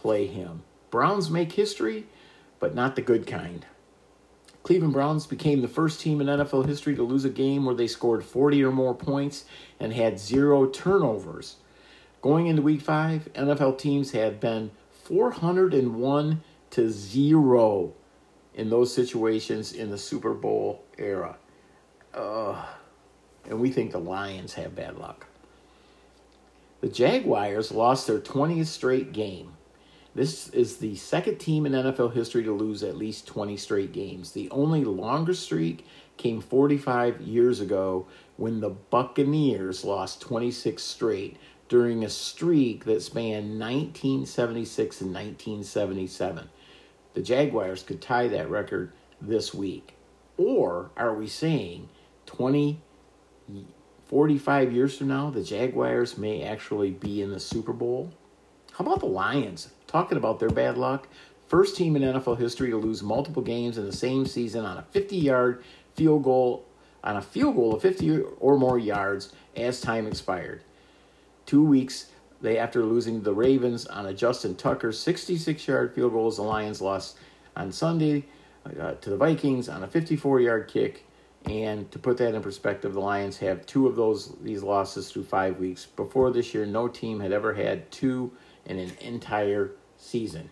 play 0.00 0.26
him. 0.26 0.62
Browns 0.90 1.30
make 1.30 1.52
history, 1.52 2.06
but 2.58 2.74
not 2.74 2.96
the 2.96 3.02
good 3.02 3.26
kind. 3.26 3.66
Cleveland 4.62 4.92
Browns 4.92 5.26
became 5.26 5.62
the 5.62 5.68
first 5.68 6.00
team 6.00 6.20
in 6.20 6.26
NFL 6.26 6.66
history 6.66 6.94
to 6.94 7.02
lose 7.02 7.24
a 7.24 7.30
game 7.30 7.64
where 7.64 7.74
they 7.74 7.86
scored 7.86 8.24
40 8.24 8.62
or 8.64 8.70
more 8.72 8.94
points 8.94 9.44
and 9.78 9.92
had 9.92 10.18
zero 10.20 10.66
turnovers. 10.66 11.56
Going 12.20 12.46
into 12.46 12.60
week 12.60 12.82
five, 12.82 13.28
NFL 13.34 13.78
teams 13.78 14.10
had 14.10 14.40
been 14.40 14.70
401 15.04 16.42
to 16.70 16.90
0 16.90 17.92
in 18.54 18.70
those 18.70 18.94
situations 18.94 19.72
in 19.72 19.90
the 19.90 19.98
Super 19.98 20.34
Bowl 20.34 20.84
era. 20.98 21.36
And 22.12 23.58
we 23.58 23.70
think 23.70 23.92
the 23.92 23.98
Lions 23.98 24.54
have 24.54 24.74
bad 24.74 24.98
luck. 24.98 25.26
The 26.82 26.88
Jaguars 26.88 27.72
lost 27.72 28.06
their 28.06 28.20
20th 28.20 28.66
straight 28.66 29.12
game. 29.12 29.54
This 30.14 30.48
is 30.48 30.78
the 30.78 30.96
second 30.96 31.38
team 31.38 31.66
in 31.66 31.72
NFL 31.72 32.14
history 32.14 32.42
to 32.42 32.52
lose 32.52 32.82
at 32.82 32.96
least 32.96 33.28
20 33.28 33.56
straight 33.56 33.92
games. 33.92 34.32
The 34.32 34.50
only 34.50 34.84
longer 34.84 35.34
streak 35.34 35.86
came 36.16 36.40
45 36.40 37.20
years 37.20 37.60
ago 37.60 38.06
when 38.36 38.60
the 38.60 38.70
Buccaneers 38.70 39.84
lost 39.84 40.20
26 40.20 40.82
straight 40.82 41.36
during 41.68 42.04
a 42.04 42.10
streak 42.10 42.84
that 42.86 43.02
spanned 43.02 43.60
1976 43.60 45.00
and 45.00 45.14
1977. 45.14 46.48
The 47.14 47.22
Jaguars 47.22 47.84
could 47.84 48.02
tie 48.02 48.26
that 48.28 48.50
record 48.50 48.92
this 49.20 49.54
week. 49.54 49.94
Or 50.36 50.90
are 50.96 51.14
we 51.14 51.28
saying 51.28 51.88
20, 52.26 52.80
45 54.06 54.72
years 54.72 54.98
from 54.98 55.08
now, 55.08 55.30
the 55.30 55.44
Jaguars 55.44 56.18
may 56.18 56.42
actually 56.42 56.90
be 56.90 57.22
in 57.22 57.30
the 57.30 57.38
Super 57.38 57.72
Bowl? 57.72 58.12
How 58.72 58.84
about 58.84 59.00
the 59.00 59.06
Lions? 59.06 59.70
Talking 59.90 60.18
about 60.18 60.38
their 60.38 60.50
bad 60.50 60.78
luck. 60.78 61.08
First 61.48 61.76
team 61.76 61.96
in 61.96 62.02
NFL 62.02 62.38
history 62.38 62.70
to 62.70 62.76
lose 62.76 63.02
multiple 63.02 63.42
games 63.42 63.76
in 63.76 63.84
the 63.84 63.92
same 63.92 64.24
season 64.24 64.64
on 64.64 64.78
a 64.78 64.82
50 64.82 65.16
yard 65.16 65.64
field 65.96 66.22
goal, 66.22 66.64
on 67.02 67.16
a 67.16 67.20
field 67.20 67.56
goal 67.56 67.74
of 67.74 67.82
50 67.82 68.20
or 68.38 68.56
more 68.56 68.78
yards 68.78 69.32
as 69.56 69.80
time 69.80 70.06
expired. 70.06 70.62
Two 71.44 71.64
weeks 71.64 72.06
they 72.40 72.56
after 72.56 72.84
losing 72.84 73.22
the 73.22 73.34
Ravens 73.34 73.84
on 73.86 74.06
a 74.06 74.14
Justin 74.14 74.54
Tucker 74.54 74.92
66 74.92 75.66
yard 75.66 75.92
field 75.92 76.12
goal, 76.12 76.30
the 76.30 76.42
Lions 76.42 76.80
lost 76.80 77.18
on 77.56 77.72
Sunday 77.72 78.26
uh, 78.64 78.92
to 78.92 79.10
the 79.10 79.16
Vikings 79.16 79.68
on 79.68 79.82
a 79.82 79.88
54 79.88 80.40
yard 80.40 80.68
kick. 80.68 81.04
And 81.46 81.90
to 81.90 81.98
put 81.98 82.16
that 82.18 82.36
in 82.36 82.42
perspective, 82.42 82.92
the 82.92 83.00
Lions 83.00 83.38
have 83.38 83.66
two 83.66 83.88
of 83.88 83.96
those 83.96 84.36
these 84.40 84.62
losses 84.62 85.10
through 85.10 85.24
five 85.24 85.58
weeks. 85.58 85.84
Before 85.84 86.30
this 86.30 86.54
year, 86.54 86.64
no 86.64 86.86
team 86.86 87.18
had 87.18 87.32
ever 87.32 87.54
had 87.54 87.90
two 87.90 88.30
in 88.66 88.78
an 88.78 88.92
entire 89.00 89.72
season. 90.00 90.50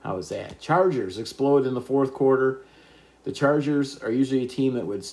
How 0.00 0.16
is 0.16 0.28
that? 0.28 0.60
Chargers 0.60 1.18
explode 1.18 1.66
in 1.66 1.74
the 1.74 1.80
fourth 1.80 2.12
quarter. 2.12 2.64
The 3.24 3.32
Chargers 3.32 3.98
are 3.98 4.10
usually 4.10 4.44
a 4.44 4.48
team 4.48 4.74
that 4.74 4.86
would 4.86 5.06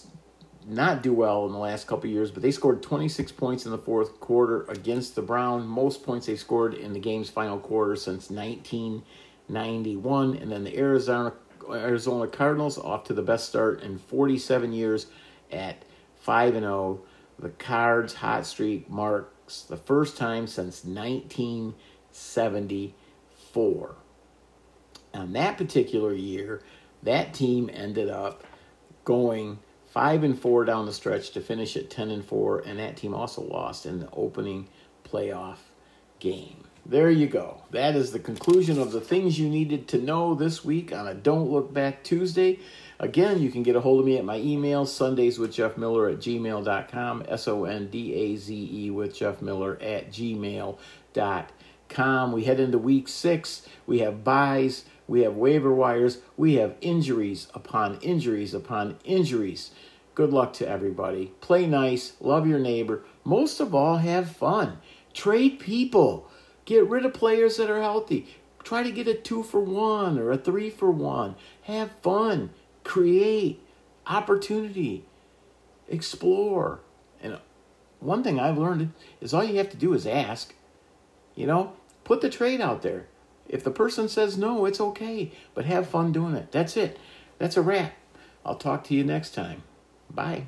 not 0.68 1.04
do 1.04 1.14
well 1.14 1.46
in 1.46 1.52
the 1.52 1.58
last 1.58 1.88
couple 1.88 2.10
years, 2.10 2.32
but 2.32 2.42
they 2.42 2.52
scored 2.52 2.82
26 2.82 3.32
points 3.34 3.66
in 3.66 3.72
the 3.72 3.78
fourth 3.78 4.20
quarter 4.20 4.64
against 4.64 5.16
the 5.16 5.22
Brown, 5.22 5.68
Most 5.68 6.04
points 6.04 6.28
they 6.28 6.36
scored 6.36 6.74
in 6.74 6.94
the 6.94 7.00
game's 7.00 7.30
final 7.30 7.60
quarter 7.60 7.96
since 7.96 8.30
1991. 8.30 10.38
And 10.38 10.52
then 10.52 10.64
the 10.64 10.78
Arizona 10.78 11.34
Arizona 11.70 12.28
Cardinals 12.28 12.78
off 12.78 13.06
to 13.06 13.14
the 13.14 13.24
best 13.24 13.50
start 13.50 13.82
in 13.82 13.98
47 13.98 14.72
years 14.72 15.08
at 15.52 15.84
5 16.22 16.56
and 16.56 16.64
0. 16.64 17.02
The 17.40 17.50
Cards 17.50 18.14
hot 18.14 18.46
streak 18.46 18.90
marks 18.90 19.64
the 19.64 19.78
first 19.78 20.16
time 20.16 20.48
since 20.48 20.86
1974. 22.16 23.96
On 25.14 25.34
that 25.34 25.58
particular 25.58 26.14
year, 26.14 26.62
that 27.04 27.34
team 27.34 27.70
ended 27.74 28.10
up 28.10 28.46
going 29.04 29.60
5 29.88 30.24
and 30.24 30.40
4 30.40 30.66
down 30.66 30.86
the 30.86 30.94
stretch 30.94 31.32
to 31.32 31.42
finish 31.42 31.78
at 31.78 31.90
10 31.90 32.10
and 32.12 32.26
4 32.26 32.60
and 32.60 32.80
that 32.80 32.98
team 32.98 33.14
also 33.14 33.42
lost 33.42 33.86
in 33.86 34.00
the 34.00 34.10
opening 34.12 34.68
playoff 35.04 35.58
game. 36.20 36.64
There 36.86 37.10
you 37.10 37.28
go. 37.28 37.62
That 37.72 37.96
is 37.96 38.12
the 38.12 38.20
conclusion 38.20 38.80
of 38.80 38.92
the 38.92 39.02
things 39.02 39.40
you 39.40 39.50
needed 39.50 39.88
to 39.90 39.98
know 39.98 40.36
this 40.36 40.64
week 40.64 40.94
on 40.94 41.08
a 41.08 41.16
Don't 41.16 41.50
Look 41.50 41.74
Back 41.74 42.04
Tuesday. 42.04 42.60
Again, 43.00 43.42
you 43.42 43.50
can 43.52 43.64
get 43.64 43.76
a 43.76 43.82
hold 43.82 44.02
of 44.02 44.06
me 44.06 44.18
at 44.18 44.26
my 44.26 44.38
email, 44.38 44.86
Sondaze 44.86 45.40
with 45.40 45.52
Jeff 45.54 45.78
Miller 45.78 46.08
at 46.10 46.18
gmail.com, 46.18 47.26
S 47.28 47.48
O 47.48 47.66
N 47.66 47.88
D 47.90 48.14
A 48.14 48.36
Z 48.36 48.70
E 48.72 48.90
with 48.92 49.16
Jeff 49.16 49.42
Miller 49.42 49.78
at 49.82 50.12
gmail.com. 50.12 50.78
We 51.98 52.44
head 52.44 52.60
into 52.60 52.78
week 52.78 53.08
six. 53.08 53.66
We 53.88 54.00
have 54.00 54.24
buys, 54.24 54.84
we 55.08 55.22
have 55.22 55.36
waiver 55.36 55.74
wires, 55.74 56.18
we 56.36 56.56
have 56.56 56.76
injuries 56.82 57.48
upon 57.54 58.00
injuries 58.02 58.54
upon 58.54 58.98
injuries. 59.06 59.72
Good 60.14 60.34
luck 60.34 60.52
to 60.54 60.68
everybody. 60.68 61.32
Play 61.40 61.68
nice, 61.68 62.14
love 62.20 62.48
your 62.48 62.60
neighbor. 62.60 63.04
Most 63.24 63.60
of 63.60 63.74
all, 63.74 63.98
have 63.98 64.36
fun. 64.36 64.80
Trade 65.14 65.60
people. 65.60 66.30
Get 66.66 66.88
rid 66.88 67.06
of 67.06 67.14
players 67.14 67.58
that 67.58 67.70
are 67.70 67.82
healthy. 67.82 68.28
Try 68.64 68.84
to 68.84 68.92
get 68.92 69.08
a 69.08 69.14
two 69.14 69.44
for 69.44 69.62
one 69.62 70.18
or 70.18 70.32
a 70.32 70.38
three 70.38 70.70
for 70.70 70.92
one. 70.92 71.36
Have 71.64 71.92
fun. 72.02 72.50
Create 72.84 73.62
opportunity. 74.06 75.06
Explore. 75.88 76.82
And 77.22 77.40
one 78.00 78.24
thing 78.24 78.40
I've 78.40 78.58
learned 78.58 78.92
is 79.22 79.34
all 79.34 79.44
you 79.44 79.58
have 79.58 79.70
to 79.70 79.78
do 79.78 79.94
is 79.94 80.06
ask. 80.06 80.54
You 81.36 81.48
know, 81.48 81.74
put 82.06 82.22
the 82.22 82.30
trade 82.30 82.62
out 82.62 82.82
there. 82.82 83.08
If 83.50 83.64
the 83.64 83.72
person 83.72 84.08
says 84.08 84.38
no, 84.38 84.66
it's 84.66 84.80
okay, 84.80 85.32
but 85.54 85.66
have 85.66 85.90
fun 85.90 86.14
doing 86.14 86.36
it. 86.36 86.52
That's 86.52 86.78
it. 86.78 86.98
That's 87.38 87.58
a 87.58 87.62
wrap. 87.62 87.94
I'll 88.46 88.56
talk 88.56 88.86
to 88.86 88.94
you 88.94 89.04
next 89.04 89.34
time. 89.34 89.64
Bye. 90.10 90.46